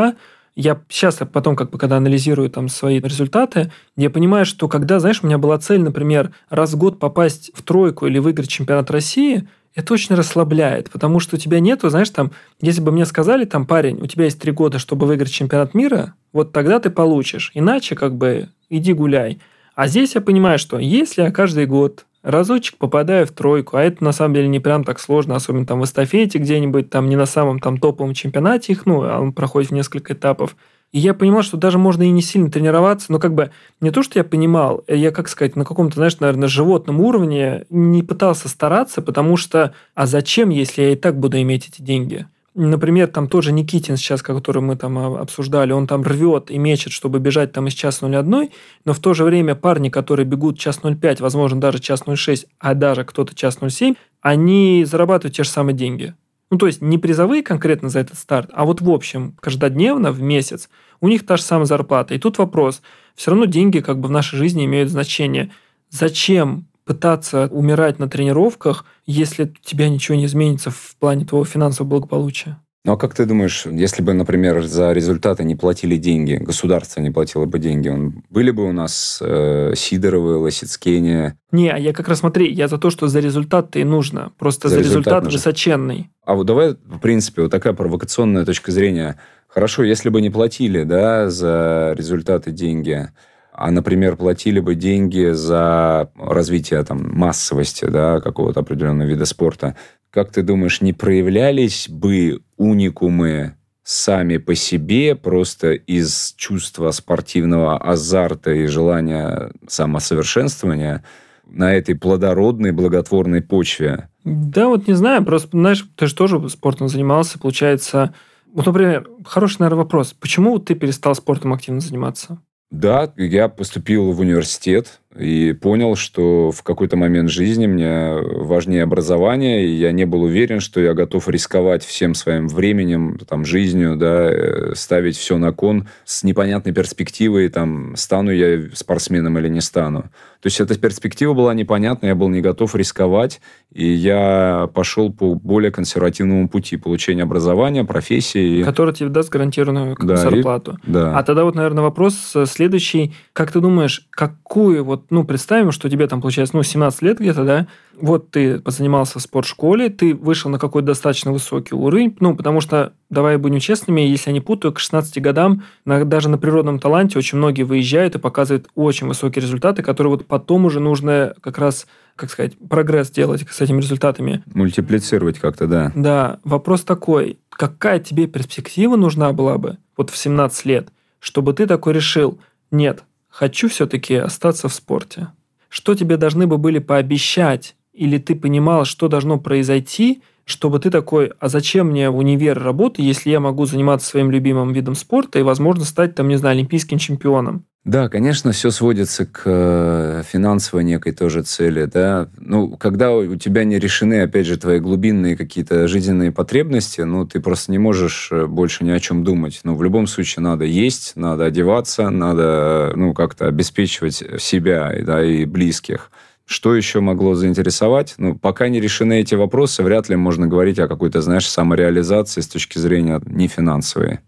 Я 0.56 0.82
сейчас, 0.89 1.19
потом, 1.32 1.56
как 1.56 1.69
бы, 1.69 1.78
когда 1.78 1.97
анализирую 1.97 2.50
там 2.50 2.67
свои 2.69 3.00
результаты, 3.00 3.71
я 3.95 4.10
понимаю, 4.10 4.47
что 4.47 4.67
когда, 4.67 5.00
знаешь, 5.00 5.19
у 5.21 5.28
меня 5.28 5.38
была 5.38 5.60
цель, 5.60 5.82
например, 5.82 6.32
раз 6.50 6.73
в 6.73 6.78
год 6.78 6.97
попасть 6.97 7.52
в 7.54 7.62
тройку 7.62 8.08
или 8.08 8.17
выиграть 8.17 8.50
чемпионат 8.50 8.89
России, 8.89 9.47
это 9.76 9.93
очень 9.93 10.15
расслабляет, 10.15 10.89
потому 10.89 11.19
что 11.19 11.36
у 11.36 11.39
тебя 11.39 11.60
нету, 11.60 11.89
знаешь, 11.91 12.10
там, 12.10 12.32
если 12.60 12.82
бы 12.82 12.91
мне 12.91 13.06
сказали, 13.06 13.45
там, 13.45 13.67
парень, 13.67 14.00
у 14.02 14.08
тебя 14.08 14.26
есть 14.26 14.39
три 14.41 14.52
года, 14.52 14.80
чтобы 14.80 15.06
выиграть 15.06 15.32
чемпионат 15.32 15.76
мира, 15.76 16.15
вот 16.34 16.52
тогда 16.52 16.80
ты 16.80 16.89
получишь. 16.89 17.52
Иначе, 17.54 17.93
как 17.93 18.15
бы, 18.15 18.50
иди 18.71 18.93
гуляй. 18.93 19.39
А 19.77 19.87
здесь 19.87 20.15
я 20.15 20.21
понимаю, 20.21 20.57
что 20.57 20.79
если 20.79 21.21
я 21.21 21.29
каждый 21.29 21.67
год 21.67 22.07
разочек 22.23 22.77
попадаю 22.77 23.27
в 23.27 23.31
тройку, 23.31 23.77
а 23.77 23.83
это 23.83 24.03
на 24.03 24.11
самом 24.11 24.33
деле 24.33 24.47
не 24.47 24.59
прям 24.59 24.83
так 24.83 24.99
сложно, 24.99 25.35
особенно 25.35 25.67
там 25.67 25.81
в 25.81 25.83
эстафете 25.83 26.39
где-нибудь, 26.39 26.89
там 26.89 27.07
не 27.07 27.15
на 27.15 27.27
самом 27.27 27.59
там 27.59 27.77
топовом 27.77 28.15
чемпионате 28.15 28.73
их, 28.73 28.87
ну, 28.87 29.03
а 29.03 29.19
он 29.19 29.33
проходит 29.33 29.69
в 29.69 29.75
несколько 29.75 30.13
этапов. 30.13 30.55
И 30.93 30.97
я 30.97 31.13
понимал, 31.13 31.43
что 31.43 31.57
даже 31.57 31.77
можно 31.77 32.01
и 32.01 32.09
не 32.09 32.23
сильно 32.23 32.49
тренироваться, 32.49 33.11
но 33.11 33.19
как 33.19 33.35
бы 33.35 33.51
не 33.79 33.91
то, 33.91 34.01
что 34.01 34.17
я 34.17 34.23
понимал, 34.23 34.83
я, 34.87 35.11
как 35.11 35.29
сказать, 35.29 35.55
на 35.55 35.63
каком-то, 35.63 35.97
знаешь, 35.97 36.19
наверное, 36.19 36.47
животном 36.47 36.99
уровне 36.99 37.65
не 37.69 38.01
пытался 38.01 38.49
стараться, 38.49 39.03
потому 39.03 39.37
что, 39.37 39.75
а 39.93 40.07
зачем, 40.07 40.49
если 40.49 40.81
я 40.81 40.93
и 40.93 40.95
так 40.95 41.19
буду 41.19 41.39
иметь 41.39 41.69
эти 41.69 41.83
деньги? 41.83 42.25
Например, 42.59 43.07
там 43.07 43.29
тоже 43.29 43.51
Никитин 43.51 43.97
сейчас, 43.97 44.23
который 44.23 44.63
мы 44.63 44.75
там 44.75 44.97
обсуждали, 44.97 45.73
он 45.73 45.85
там 45.85 46.01
рвет 46.01 46.49
и 46.49 46.57
мечет, 46.57 46.91
чтобы 46.91 47.19
бежать 47.19 47.51
там 47.51 47.67
из 47.67 47.73
час 47.73 48.01
01, 48.01 48.49
но 48.83 48.93
в 48.93 48.99
то 48.99 49.13
же 49.13 49.25
время 49.25 49.53
парни, 49.53 49.89
которые 49.89 50.25
бегут 50.25 50.57
час 50.57 50.79
05, 50.81 51.21
возможно, 51.21 51.61
даже 51.61 51.77
час 51.77 52.01
06, 52.11 52.47
а 52.57 52.73
даже 52.73 53.03
кто-то 53.03 53.35
час 53.35 53.59
07, 53.61 53.93
они 54.21 54.83
зарабатывают 54.85 55.35
те 55.35 55.43
же 55.43 55.49
самые 55.49 55.75
деньги. 55.75 56.15
Ну, 56.49 56.57
то 56.57 56.65
есть 56.65 56.81
не 56.81 56.97
призовые 56.97 57.43
конкретно 57.43 57.89
за 57.89 57.99
этот 57.99 58.17
старт, 58.17 58.49
а 58.51 58.65
вот 58.65 58.81
в 58.81 58.89
общем, 58.89 59.35
каждодневно, 59.39 60.11
в 60.11 60.23
месяц, 60.23 60.67
у 60.99 61.09
них 61.09 61.27
та 61.27 61.37
же 61.37 61.43
самая 61.43 61.65
зарплата. 61.65 62.15
И 62.15 62.17
тут 62.17 62.39
вопрос, 62.39 62.81
все 63.13 63.29
равно 63.29 63.45
деньги 63.45 63.81
как 63.81 63.99
бы 63.99 64.07
в 64.07 64.11
нашей 64.11 64.37
жизни 64.37 64.65
имеют 64.65 64.89
значение. 64.89 65.51
Зачем 65.91 66.65
пытаться 66.88 67.47
умирать 67.52 68.00
на 68.00 68.10
тренировках, 68.10 68.86
если 69.06 69.43
у 69.43 69.47
тебя 69.62 69.89
ничего 69.89 70.17
не 70.17 70.26
изменится 70.26 70.71
в 70.71 70.95
плане 71.00 71.26
твоего 71.26 71.45
финансового 71.45 71.89
благополучия. 71.89 72.58
Ну 72.88 72.93
а 72.93 72.97
как 72.97 73.13
ты 73.13 73.26
думаешь, 73.26 73.65
если 73.65 74.02
бы, 74.02 74.13
например, 74.13 74.63
за 74.63 74.93
результаты 74.93 75.43
не 75.43 75.58
платили 75.58 75.97
деньги, 75.97 76.36
государство 76.36 77.02
не 77.02 77.12
платило 77.12 77.45
бы 77.45 77.60
деньги, 77.60 77.89
он, 77.89 78.23
были 78.30 78.50
бы 78.50 78.63
у 78.63 78.71
нас 78.71 79.19
э, 79.21 79.73
Сидоровы, 79.76 80.38
Лосицкени? 80.38 81.34
Не, 81.52 81.69
а 81.69 81.78
я 81.78 81.91
как 81.91 82.08
раз 82.08 82.19
смотри, 82.19 82.50
я 82.50 82.69
за 82.69 82.78
то, 82.78 82.89
что 82.89 83.10
за 83.10 83.19
результат-то 83.19 83.80
и 83.80 83.84
нужно. 83.84 84.32
Просто 84.39 84.69
за, 84.69 84.76
за 84.76 84.80
результат, 84.80 85.26
результат 85.26 85.34
высоченный. 85.34 86.12
А 86.23 86.36
вот 86.36 86.45
давай, 86.45 86.78
в 86.86 87.00
принципе, 87.00 87.41
вот 87.41 87.52
такая 87.52 87.73
провокационная 87.73 88.45
точка 88.45 88.71
зрения. 88.71 89.19
Хорошо, 89.50 89.84
если 89.84 90.08
бы 90.08 90.21
не 90.21 90.30
платили, 90.30 90.84
да, 90.84 91.30
за 91.30 91.93
результаты 91.97 92.52
деньги, 92.52 93.10
а, 93.57 93.71
например, 93.71 94.17
платили 94.17 94.59
бы 94.59 94.75
деньги 94.75 95.31
за 95.31 96.11
развитие 96.15 96.83
там, 96.83 97.09
массовости 97.11 97.85
да, 97.85 98.21
какого-то 98.21 98.59
определенного 98.59 99.07
вида 99.07 99.25
спорта, 99.25 99.75
как 100.11 100.31
ты 100.31 100.43
думаешь, 100.43 100.79
не 100.79 100.93
проявлялись 100.93 101.89
бы 101.89 102.41
уникумы 102.55 103.55
сами 103.83 104.37
по 104.37 104.53
себе 104.53 105.15
просто 105.15 105.71
из 105.71 106.35
чувства 106.37 106.91
спортивного 106.91 107.77
азарта 107.79 108.51
и 108.51 108.67
желания 108.67 109.51
самосовершенствования 109.67 111.03
на 111.47 111.73
этой 111.73 111.95
плодородной, 111.95 112.73
благотворной 112.73 113.41
почве? 113.41 114.09
Да, 114.23 114.67
вот 114.67 114.87
не 114.87 114.93
знаю, 114.93 115.25
просто, 115.25 115.49
знаешь, 115.51 115.83
ты 115.95 116.05
же 116.05 116.15
тоже 116.15 116.47
спортом 116.49 116.89
занимался, 116.89 117.39
получается... 117.39 118.13
Вот, 118.53 118.65
например, 118.65 119.07
хороший, 119.25 119.57
наверное, 119.59 119.83
вопрос. 119.83 120.13
Почему 120.13 120.59
ты 120.59 120.75
перестал 120.75 121.15
спортом 121.15 121.53
активно 121.53 121.79
заниматься? 121.79 122.39
Да, 122.69 123.13
я 123.17 123.47
поступил 123.47 124.12
в 124.12 124.19
университет 124.19 124.99
и 125.19 125.53
понял, 125.53 125.95
что 125.95 126.51
в 126.51 126.63
какой-то 126.63 126.95
момент 126.95 127.30
жизни 127.30 127.67
мне 127.67 128.13
важнее 128.21 128.84
образование, 128.84 129.65
и 129.65 129.71
я 129.71 129.91
не 129.91 130.06
был 130.06 130.23
уверен, 130.23 130.60
что 130.60 130.80
я 130.80 130.93
готов 130.93 131.27
рисковать 131.30 131.84
всем 131.84 132.13
своим 132.13 132.47
временем, 132.47 133.19
там, 133.27 133.45
жизнью, 133.45 133.95
да, 133.95 134.30
э, 134.30 134.73
ставить 134.75 135.17
все 135.17 135.38
на 135.38 135.51
кон 135.51 135.88
с 136.06 136.23
непонятной 136.23 136.73
перспективой, 136.73 137.49
там, 137.49 137.95
стану 137.95 138.32
я 138.32 138.69
спортсменом 138.73 139.38
или 139.39 139.49
не 139.49 139.62
стану. 139.62 140.10
То 140.41 140.47
есть 140.47 140.60
эта 140.60 140.77
перспектива 140.77 141.34
была 141.34 141.53
непонятна, 141.53 142.08
я 142.08 142.15
был 142.15 142.30
не 142.30 142.41
готов 142.41 142.75
рисковать, 142.75 143.41
и 143.73 143.86
я 143.86 144.69
пошел 144.73 145.12
по 145.12 145.34
более 145.34 145.71
консервативному 145.71 146.47
пути 146.47 146.77
получения 146.77 147.23
образования, 147.23 147.84
профессии. 147.84 148.63
Который 148.63 148.93
тебе 148.93 149.10
даст 149.10 149.30
гарантированную 149.30 149.97
да, 149.99 150.15
зарплату. 150.17 150.80
И, 150.88 150.91
да. 150.91 151.17
А 151.17 151.23
тогда 151.23 151.43
вот, 151.43 151.56
наверное, 151.56 151.84
вопрос 151.84 152.36
следующий. 152.45 153.15
Как 153.34 153.51
ты 153.51 153.60
думаешь, 153.60 154.08
какую 154.12 154.84
вот, 154.84 155.06
ну, 155.09 155.23
представим, 155.23 155.71
что 155.71 155.89
тебе 155.89 156.07
там, 156.07 156.21
получается, 156.21 156.55
ну, 156.55 156.63
17 156.63 157.01
лет 157.01 157.19
где-то, 157.19 157.43
да, 157.43 157.67
вот 157.99 158.31
ты 158.31 158.59
позанимался 158.59 159.19
в 159.19 159.21
спортшколе, 159.21 159.89
ты 159.89 160.13
вышел 160.13 160.51
на 160.51 160.59
какой-то 160.59 160.87
достаточно 160.87 161.31
высокий 161.31 161.75
уровень, 161.75 162.15
ну, 162.19 162.35
потому 162.35 162.61
что, 162.61 162.93
давай 163.09 163.37
будем 163.37 163.59
честными, 163.59 164.01
если 164.01 164.29
я 164.29 164.33
не 164.33 164.41
путаю, 164.41 164.73
к 164.73 164.79
16 164.79 165.21
годам 165.21 165.63
на, 165.85 166.05
даже 166.05 166.29
на 166.29 166.37
природном 166.37 166.79
таланте 166.79 167.17
очень 167.17 167.37
многие 167.37 167.63
выезжают 167.63 168.15
и 168.15 168.19
показывают 168.19 168.67
очень 168.75 169.07
высокие 169.07 169.41
результаты, 169.41 169.83
которые 169.83 170.11
вот 170.11 170.25
потом 170.25 170.65
уже 170.65 170.79
нужно 170.79 171.33
как 171.41 171.57
раз 171.57 171.87
как 172.15 172.31
сказать, 172.31 172.53
прогресс 172.67 173.11
делать 173.11 173.45
с 173.47 173.61
этими 173.61 173.79
результатами. 173.79 174.43
Мультиплицировать 174.53 175.37
как-то, 175.37 175.67
да. 175.67 175.91
Да. 175.95 176.39
Вопрос 176.43 176.81
такой, 176.81 177.37
какая 177.49 177.99
тебе 177.99 178.25
перспектива 178.25 178.95
нужна 178.95 179.31
была 179.33 179.57
бы 179.59 179.77
вот 179.95 180.09
в 180.09 180.17
17 180.17 180.65
лет, 180.65 180.89
чтобы 181.19 181.53
ты 181.53 181.67
такой 181.67 181.93
решил, 181.93 182.39
нет, 182.71 183.03
хочу 183.38 183.69
все-таки 183.69 184.15
остаться 184.15 184.67
в 184.67 184.73
спорте? 184.73 185.28
Что 185.69 185.93
тебе 185.93 186.17
должны 186.17 186.47
бы 186.47 186.58
были 186.58 186.80
пообещать 186.80 187.76
или 187.93 188.17
ты 188.17 188.36
понимал, 188.36 188.84
что 188.84 189.08
должно 189.08 189.39
произойти, 189.39 190.23
чтобы 190.47 190.79
ты 190.79 190.89
такой, 190.89 191.33
а 191.41 191.49
зачем 191.49 191.88
мне 191.89 192.10
в 192.10 192.17
универ 192.17 192.57
работать, 192.57 193.03
если 193.03 193.29
я 193.29 193.41
могу 193.41 193.65
заниматься 193.65 194.07
своим 194.07 194.31
любимым 194.31 194.71
видом 194.71 194.95
спорта 194.95 195.39
и, 195.39 195.43
возможно, 195.43 195.83
стать, 195.83 196.15
там, 196.15 196.29
не 196.29 196.38
знаю, 196.38 196.53
олимпийским 196.55 196.97
чемпионом? 196.97 197.65
Да, 197.83 198.07
конечно, 198.07 198.53
все 198.53 198.71
сводится 198.71 199.25
к 199.25 199.41
э, 199.45 200.23
финансовой 200.25 200.86
некой 200.86 201.12
тоже 201.12 201.43
цели, 201.43 201.83
да. 201.83 202.29
Ну, 202.38 202.77
когда 202.77 203.13
у 203.13 203.36
тебя 203.36 203.65
не 203.65 203.77
решены, 203.77 204.21
опять 204.21 204.45
же, 204.45 204.57
твои 204.57 204.79
глубинные 204.79 205.36
какие-то 205.36 205.86
жизненные 205.89 206.31
потребности, 206.31 207.01
ну, 207.01 207.25
ты 207.25 207.41
просто 207.41 207.73
не 207.73 207.77
можешь 207.77 208.29
э, 208.31 208.45
больше 208.45 208.86
ни 208.86 208.91
о 208.91 208.99
чем 209.01 209.25
думать. 209.25 209.60
Но 209.65 209.75
в 209.75 209.83
любом 209.83 210.07
случае 210.07 210.43
надо 210.43 210.63
есть, 210.63 211.13
надо 211.15 211.43
одеваться, 211.43 212.10
надо, 212.10 212.93
ну, 212.95 213.13
как-то 213.13 213.47
обеспечивать 213.47 214.23
себя, 214.39 214.93
да, 215.05 215.23
и 215.25 215.43
близких. 215.43 216.10
Что 216.47 216.73
еще 216.73 217.01
могло 217.01 217.36
заинтересовать? 217.36 218.15
Ну, 218.17 218.33
пока 218.33 218.69
не 218.69 218.79
решены 218.79 219.19
эти 219.19 219.36
вопросы, 219.36 219.83
вряд 219.83 220.07
ли 220.07 220.15
можно 220.15 220.47
говорить 220.47 220.79
о 220.79 220.88
какой-то, 220.88 221.21
знаешь, 221.21 221.45
самореализации 221.45 222.39
с 222.39 222.47
точки 222.47 222.77
зрения 222.77 223.21
не 223.25 223.49
финансовой. 223.49 224.19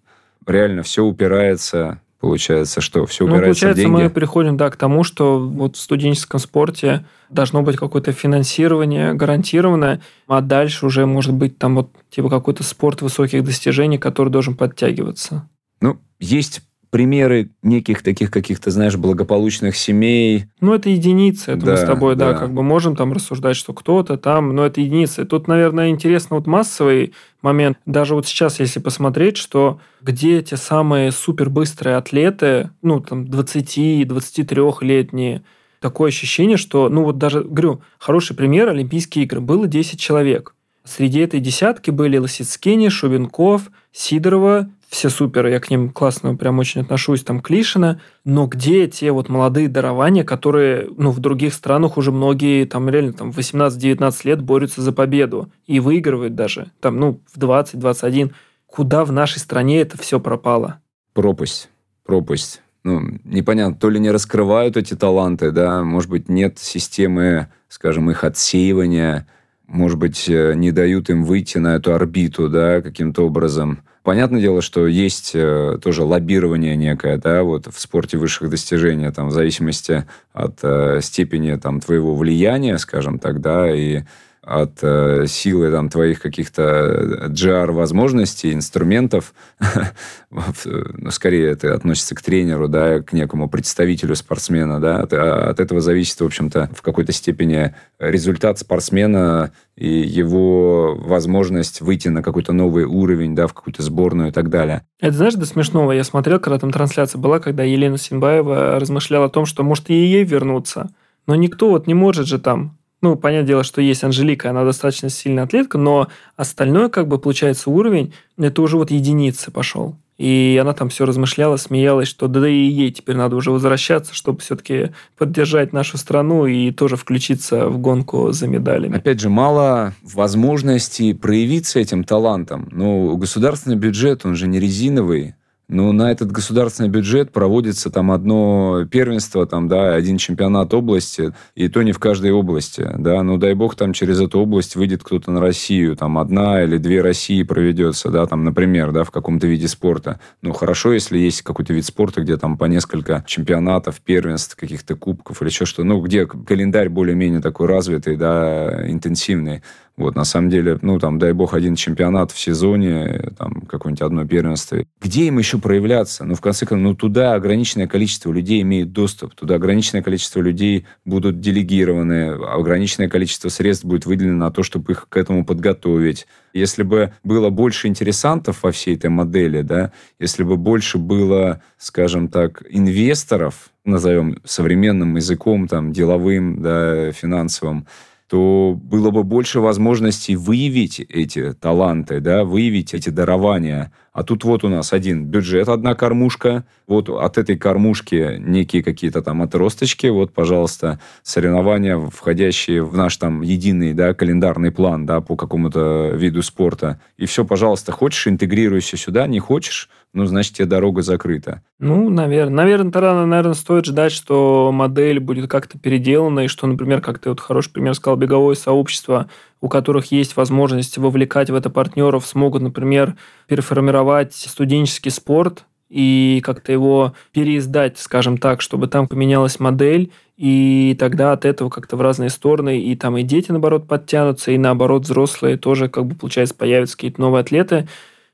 Реально 0.46 0.84
все 0.84 1.06
упирается, 1.06 2.02
получается, 2.20 2.82
что 2.82 3.06
все 3.06 3.26
ну, 3.26 3.36
упирается 3.36 3.68
получается, 3.68 3.82
в 3.82 3.86
деньги. 3.86 4.04
мы 4.04 4.10
приходим, 4.10 4.58
да, 4.58 4.70
к 4.70 4.76
тому, 4.76 5.06
что 5.06 5.40
вот 5.40 5.78
в 5.78 5.80
студенческом 5.80 6.42
спорте 6.42 7.06
должно 7.30 7.62
быть 7.62 7.78
какое-то 7.78 8.12
финансирование 8.12 9.14
гарантированное, 9.14 10.02
а 10.28 10.42
дальше 10.42 10.88
уже 10.88 11.06
может 11.06 11.34
быть 11.34 11.58
там 11.58 11.76
вот 11.76 11.92
типа 12.10 12.30
какой-то 12.30 12.64
спорт 12.64 13.02
высоких 13.02 13.46
достижений, 13.46 13.98
который 13.98 14.28
должен 14.28 14.58
подтягиваться. 14.58 15.48
Ну, 15.80 16.02
есть 16.20 16.64
примеры 16.90 17.52
неких 17.62 18.02
таких 18.02 18.32
каких-то, 18.32 18.72
знаешь, 18.72 18.98
благополучных 18.98 19.76
семей. 19.76 20.46
Ну, 20.60 20.74
это 20.74 20.90
единицы. 20.90 21.52
Это 21.52 21.64
да, 21.66 21.72
мы 21.72 21.78
с 21.78 21.84
тобой, 21.84 22.16
да. 22.16 22.34
да, 22.34 22.40
как 22.40 22.52
бы 22.54 22.64
можем 22.64 22.96
там 22.96 23.14
рассуждать, 23.14 23.56
что 23.56 23.74
кто-то 23.74 24.18
там, 24.18 24.56
но 24.56 24.66
это 24.66 24.82
единицы. 24.82 25.26
Тут, 25.26 25.48
наверное, 25.48 25.90
интересно 25.90 26.38
вот 26.38 26.48
массовый 26.48 27.14
момент. 27.42 27.78
Даже 27.86 28.16
вот 28.16 28.28
сейчас, 28.28 28.60
если 28.60 28.80
посмотреть, 28.80 29.38
что 29.38 29.80
где 30.02 30.42
те 30.42 30.58
самые 30.58 31.12
супербыстрые 31.12 31.98
атлеты, 31.98 32.72
ну, 32.82 33.00
там, 33.00 33.26
20-23-летние, 33.26 35.44
такое 35.80 36.10
ощущение, 36.10 36.58
что, 36.58 36.90
ну 36.90 37.04
вот 37.04 37.18
даже, 37.18 37.44
говорю, 37.44 37.82
хороший 38.00 38.36
пример, 38.36 38.70
Олимпийские 38.70 39.26
игры, 39.26 39.42
было 39.42 39.68
10 39.68 40.00
человек. 40.00 40.56
Среди 40.84 41.20
этой 41.20 41.40
десятки 41.40 41.92
были 41.92 42.18
Лосицкини, 42.18 42.90
Шубенков, 42.90 43.70
Сидорова, 43.92 44.70
все 44.90 45.10
супер, 45.10 45.46
я 45.46 45.60
к 45.60 45.70
ним 45.70 45.92
классно 45.92 46.36
прям 46.36 46.58
очень 46.58 46.82
отношусь, 46.82 47.24
там 47.24 47.42
Клишина, 47.42 48.02
но 48.26 48.48
где 48.48 48.88
те 48.88 49.12
вот 49.12 49.30
молодые 49.30 49.68
дарования, 49.68 50.24
которые, 50.24 50.90
ну, 50.98 51.12
в 51.12 51.20
других 51.20 51.54
странах 51.54 51.96
уже 51.98 52.12
многие, 52.12 52.66
там 52.66 52.90
реально 52.90 53.14
там 53.14 53.30
18-19 53.30 54.14
лет 54.24 54.42
борются 54.42 54.82
за 54.82 54.92
победу 54.92 55.52
и 55.68 55.80
выигрывают 55.80 56.34
даже, 56.34 56.72
там, 56.82 57.00
ну, 57.00 57.22
в 57.32 57.38
20-21. 57.38 58.32
Куда 58.66 59.06
в 59.06 59.12
нашей 59.12 59.38
стране 59.38 59.82
это 59.82 59.98
все 59.98 60.20
пропало? 60.20 60.80
Пропасть, 61.14 61.70
пропасть. 62.04 62.62
Ну, 62.84 63.02
непонятно, 63.24 63.76
то 63.76 63.90
ли 63.90 64.00
не 64.00 64.10
раскрывают 64.10 64.76
эти 64.76 64.96
таланты, 64.96 65.52
да, 65.52 65.84
может 65.84 66.10
быть, 66.10 66.30
нет 66.30 66.58
системы, 66.58 67.50
скажем, 67.68 68.10
их 68.10 68.24
отсеивания, 68.24 69.28
может 69.68 70.00
быть, 70.00 70.28
э, 70.28 70.54
не 70.56 70.72
дают 70.72 71.12
им 71.12 71.24
выйти 71.24 71.60
на 71.60 71.76
эту 71.76 71.94
орбиту, 71.94 72.50
да, 72.50 72.82
каким-то 72.82 73.28
образом. 73.28 73.84
Понятное 74.04 74.40
дело, 74.40 74.62
что 74.62 74.88
есть 74.88 75.32
э, 75.34 75.78
тоже 75.84 76.04
лоббирование 76.04 76.76
некое, 76.78 77.18
да, 77.18 77.44
вот 77.44 77.68
в 77.68 77.80
спорте 77.80 78.18
высших 78.18 78.50
достижений, 78.50 79.12
там, 79.12 79.28
в 79.28 79.32
зависимости 79.32 80.06
от 80.32 80.60
э, 80.64 81.00
степени 81.02 81.56
там 81.56 81.82
твоего 81.82 82.16
влияния, 82.16 82.78
скажем 82.78 83.20
так, 83.20 83.42
да, 83.42 83.70
и 83.70 84.04
от 84.50 84.80
э, 84.82 85.26
силы 85.28 85.70
там, 85.70 85.90
твоих 85.90 86.20
каких-то 86.20 87.28
GR 87.30 87.72
возможностей, 87.72 88.52
инструментов, 88.52 89.36
ну, 90.32 91.12
скорее 91.12 91.52
это 91.52 91.76
относится 91.76 92.16
к 92.16 92.22
тренеру, 92.24 92.68
да, 92.68 93.02
к 93.02 93.14
некому 93.14 93.48
представителю 93.48 94.16
спортсмена, 94.16 94.80
да, 94.80 95.02
от, 95.02 95.14
от 95.14 95.60
этого 95.60 95.82
зависит, 95.82 96.20
в 96.20 96.26
общем-то, 96.26 96.72
в 96.76 96.82
какой-то 96.82 97.12
степени 97.12 97.76
результат 98.00 98.58
спортсмена 98.58 99.52
и 99.76 99.88
его 99.88 100.96
возможность 100.96 101.82
выйти 101.82 102.08
на 102.08 102.24
какой-то 102.24 102.52
новый 102.52 102.86
уровень, 102.86 103.36
да, 103.36 103.46
в 103.46 103.54
какую-то 103.54 103.84
сборную 103.84 104.30
и 104.30 104.32
так 104.32 104.50
далее. 104.50 104.84
Это 105.00 105.16
знаешь, 105.16 105.36
до 105.36 105.46
смешного, 105.46 105.92
я 105.92 106.04
смотрел, 106.04 106.40
когда 106.40 106.58
там 106.58 106.72
трансляция 106.72 107.20
была, 107.20 107.40
когда 107.40 107.64
Елена 107.64 108.00
Синбаева 108.00 108.80
размышляла 108.80 109.28
о 109.28 109.30
том, 109.30 109.46
что 109.46 109.62
может 109.62 109.92
и 109.92 109.94
ей 109.94 110.24
вернуться, 110.24 110.90
но 111.28 111.36
никто 111.36 111.70
вот 111.70 111.86
не 111.86 111.94
может 111.94 112.26
же 112.26 112.40
там 112.40 112.79
ну, 113.02 113.16
понятное 113.16 113.48
дело, 113.48 113.64
что 113.64 113.82
есть 113.82 114.04
Анжелика, 114.04 114.50
она 114.50 114.64
достаточно 114.64 115.10
сильная 115.10 115.46
атлетка, 115.46 115.78
но 115.78 116.10
остальное, 116.36 116.90
как 116.90 117.08
бы, 117.08 117.18
получается, 117.18 117.70
уровень, 117.70 118.14
это 118.38 118.62
уже 118.62 118.78
вот 118.78 118.92
единицы 118.92 119.52
пошел. 119.52 119.96
И 120.18 120.60
она 120.62 120.74
там 120.74 120.90
все 120.90 121.06
размышляла, 121.06 121.56
смеялась, 121.56 122.10
что 122.10 122.28
да 122.28 122.48
и 122.48 122.54
ей 122.54 122.92
теперь 122.92 123.16
надо 123.16 123.38
уже 123.38 123.52
возвращаться, 123.52 124.14
чтобы 124.14 124.42
все-таки 124.42 124.92
поддержать 125.18 125.72
нашу 125.72 125.98
страну 125.98 126.46
и 126.46 126.72
тоже 126.72 126.98
включиться 126.98 127.70
в 127.70 127.78
гонку 127.78 128.34
за 128.34 128.48
медалями. 128.48 128.98
Опять 128.98 129.22
же, 129.22 129.30
мало 129.30 129.94
возможностей 130.04 131.14
проявиться 131.14 131.80
этим 131.80 132.04
талантом. 132.04 132.68
Ну, 132.74 133.16
государственный 133.16 133.78
бюджет, 133.78 134.26
он 134.26 134.36
же 134.36 134.48
не 134.48 134.60
резиновый. 134.60 135.36
Ну, 135.70 135.92
на 135.92 136.12
этот 136.12 136.32
государственный 136.32 136.90
бюджет 136.90 137.32
проводится 137.32 137.92
там 137.92 138.10
одно 138.10 138.88
первенство, 138.90 139.46
там, 139.46 139.68
да, 139.68 139.94
один 139.94 140.18
чемпионат 140.18 140.74
области, 140.74 141.32
и 141.54 141.68
то 141.68 141.84
не 141.84 141.92
в 141.92 142.00
каждой 142.00 142.32
области, 142.32 142.90
да, 142.98 143.22
ну, 143.22 143.38
дай 143.38 143.54
бог, 143.54 143.76
там 143.76 143.94
через 143.94 144.20
эту 144.20 144.40
область 144.40 144.76
выйдет 144.76 145.04
кто-то 145.04 145.30
на 145.30 145.40
Россию, 145.40 145.96
там, 145.96 146.18
одна 146.18 146.64
или 146.64 146.78
две 146.78 147.02
России 147.02 147.44
проведется, 147.44 148.10
да, 148.10 148.26
там, 148.26 148.44
например, 148.46 148.92
да, 148.92 149.04
в 149.04 149.12
каком-то 149.12 149.46
виде 149.46 149.68
спорта. 149.68 150.20
Ну, 150.42 150.54
хорошо, 150.54 150.92
если 150.92 151.20
есть 151.20 151.44
какой-то 151.44 151.72
вид 151.72 151.86
спорта, 151.86 152.22
где 152.22 152.36
там 152.38 152.58
по 152.58 152.66
несколько 152.66 153.24
чемпионатов, 153.28 154.02
первенств, 154.02 154.56
каких-то 154.56 154.96
кубков 154.96 155.40
или 155.44 155.50
еще 155.50 155.66
что, 155.66 155.84
ну, 155.84 156.02
где 156.02 156.26
календарь 156.26 156.90
более-менее 156.90 157.42
такой 157.42 157.68
развитый, 157.68 158.18
да, 158.18 158.90
интенсивный. 158.90 159.62
Вот, 160.00 160.16
на 160.16 160.24
самом 160.24 160.50
деле, 160.50 160.80
ну, 160.82 160.98
там, 160.98 161.20
дай 161.20 161.34
бог, 161.34 161.54
один 161.54 161.76
чемпионат 161.76 162.32
в 162.32 162.40
сезоне, 162.40 163.34
там, 163.38 163.62
какое-нибудь 163.68 164.02
одно 164.02 164.26
первенство. 164.26 164.78
Где 165.02 165.26
им 165.26 165.40
еще 165.40 165.58
проявляться? 165.58 166.24
Ну, 166.24 166.36
в 166.36 166.42
конце 166.42 166.66
концов, 166.66 166.84
ну, 166.84 166.96
туда 166.96 167.34
ограниченное 167.34 167.86
количество 167.86 168.32
людей 168.32 168.62
имеет 168.62 168.94
доступ, 168.94 169.36
туда 169.36 169.56
ограниченное 169.56 170.02
количество 170.02 170.40
людей 170.40 170.86
будут 171.04 171.42
делегированы, 171.42 172.30
ограниченное 172.30 173.10
количество 173.10 173.50
средств 173.50 173.84
будет 173.84 174.06
выделено 174.06 174.38
на 174.38 174.52
то, 174.52 174.64
чтобы 174.64 174.94
их 174.94 175.08
к 175.10 175.18
этому 175.18 175.44
подготовить. 175.44 176.28
Если 176.54 176.84
бы 176.84 177.12
было 177.26 177.50
больше 177.50 177.90
интересантов 177.90 178.64
во 178.64 178.72
всей 178.72 178.96
этой 178.96 179.10
модели, 179.10 179.64
да, 179.64 179.92
если 180.18 180.44
бы 180.44 180.56
больше 180.56 180.98
было, 180.98 181.62
скажем 181.78 182.30
так, 182.30 182.64
инвесторов, 182.70 183.70
назовем 183.84 184.40
современным 184.46 185.18
языком, 185.18 185.68
там, 185.68 185.92
деловым, 185.92 186.62
да, 186.62 187.12
финансовым, 187.12 187.86
то 188.30 188.80
было 188.80 189.10
бы 189.10 189.24
больше 189.24 189.60
возможностей 189.60 190.36
выявить 190.36 191.00
эти 191.00 191.54
таланты, 191.54 192.20
да, 192.20 192.44
выявить 192.44 192.94
эти 192.94 193.10
дарования. 193.10 193.92
А 194.14 194.24
тут 194.24 194.44
вот 194.44 194.64
у 194.64 194.70
нас 194.70 194.94
один 194.94 195.26
бюджет, 195.26 195.70
одна 195.70 195.96
кормушка, 195.96 196.66
вот 196.88 197.10
от 197.10 197.38
этой 197.38 197.58
кормушки 197.58 198.38
некие 198.40 198.84
какие-то 198.84 199.22
там 199.22 199.42
отросточки, 199.42 200.08
вот, 200.08 200.34
пожалуйста, 200.34 201.00
соревнования, 201.24 201.98
входящие 201.98 202.84
в 202.84 202.96
наш 202.96 203.18
там 203.18 203.42
единый, 203.42 203.94
да, 203.94 204.14
календарный 204.14 204.72
план, 204.72 205.06
да, 205.06 205.22
по 205.22 205.36
какому-то 205.36 206.12
виду 206.16 206.42
спорта. 206.42 207.00
И 207.18 207.26
все, 207.26 207.46
пожалуйста, 207.46 207.92
хочешь, 207.92 208.28
интегрируйся 208.28 208.98
сюда, 208.98 209.28
не 209.28 209.40
хочешь, 209.40 209.90
ну, 210.12 210.26
значит, 210.26 210.54
тебе 210.56 210.66
дорога 210.66 211.04
закрыта. 211.04 211.62
Ну, 211.78 212.10
наверное. 212.10 212.56
Наверное, 212.56 212.92
тогда, 212.92 213.26
наверное, 213.26 213.54
стоит 213.54 213.86
ждать, 213.86 214.12
что 214.12 214.72
модель 214.74 215.20
будет 215.20 215.50
как-то 215.50 215.78
переделана, 215.78 216.42
и 216.42 216.48
что, 216.48 216.66
например, 216.66 217.00
как 217.00 217.20
ты 217.20 217.30
вот 217.30 217.40
хороший 217.40 217.72
пример 217.72 217.94
сказал, 217.94 218.18
беговое 218.18 218.56
сообщество, 218.56 219.30
у 219.62 219.70
которых 219.70 220.12
есть 220.12 220.36
возможность 220.36 220.98
вовлекать 220.98 221.50
в 221.50 221.56
это 221.56 221.70
партнеров, 221.70 222.26
смогут, 222.26 222.62
например, 222.62 223.16
переформировать 223.48 224.34
студенческий 224.34 225.12
спорт 225.12 225.66
и 225.90 226.42
как-то 226.44 226.72
его 226.72 227.14
переиздать, 227.32 227.98
скажем 227.98 228.38
так, 228.38 228.62
чтобы 228.62 228.88
там 228.88 229.08
поменялась 229.08 229.60
модель, 229.60 230.12
и 230.38 230.96
тогда 231.00 231.34
от 231.34 231.46
этого 231.46 231.70
как-то 231.70 231.98
в 231.98 232.02
разные 232.02 232.30
стороны, 232.30 232.80
и 232.80 232.96
там 232.96 233.18
и 233.18 233.24
дети, 233.24 233.52
наоборот, 233.52 233.88
подтянутся, 233.88 234.52
и 234.52 234.58
наоборот, 234.58 235.04
взрослые 235.04 235.58
тоже, 235.58 235.90
как 235.90 236.06
бы, 236.06 236.16
получается, 236.16 236.56
появятся 236.56 236.96
какие-то 236.96 237.20
новые 237.20 237.42
атлеты. 237.42 237.88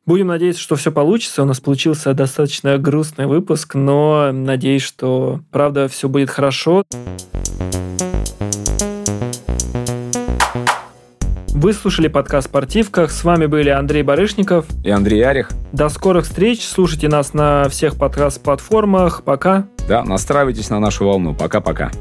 Будем 0.05 0.27
надеяться, 0.27 0.61
что 0.61 0.75
все 0.75 0.91
получится. 0.91 1.41
У 1.41 1.45
нас 1.45 1.59
получился 1.59 2.13
достаточно 2.13 2.77
грустный 2.77 3.25
выпуск, 3.25 3.73
но 3.73 4.31
надеюсь, 4.31 4.83
что 4.83 5.39
правда 5.49 5.87
все 5.87 6.07
будет 6.07 6.29
хорошо. 6.29 6.83
Вы 11.55 11.71
слушали 11.71 12.09
подкаст 12.09 12.49
«Спортивках». 12.49 13.11
С 13.11 13.23
вами 13.23 13.45
были 13.45 13.69
Андрей 13.69 14.03
Барышников 14.03 14.65
и 14.83 14.89
Андрей 14.89 15.21
Арих. 15.21 15.47
До 15.71 15.87
скорых 15.87 16.25
встреч. 16.25 16.67
Слушайте 16.67 17.07
нас 17.07 17.33
на 17.33 17.69
всех 17.69 17.95
подкаст-платформах. 17.95 19.23
Пока. 19.23 19.65
Да, 19.87 20.03
настраивайтесь 20.03 20.69
на 20.69 20.81
нашу 20.81 21.05
волну. 21.05 21.33
Пока-пока. 21.33 21.91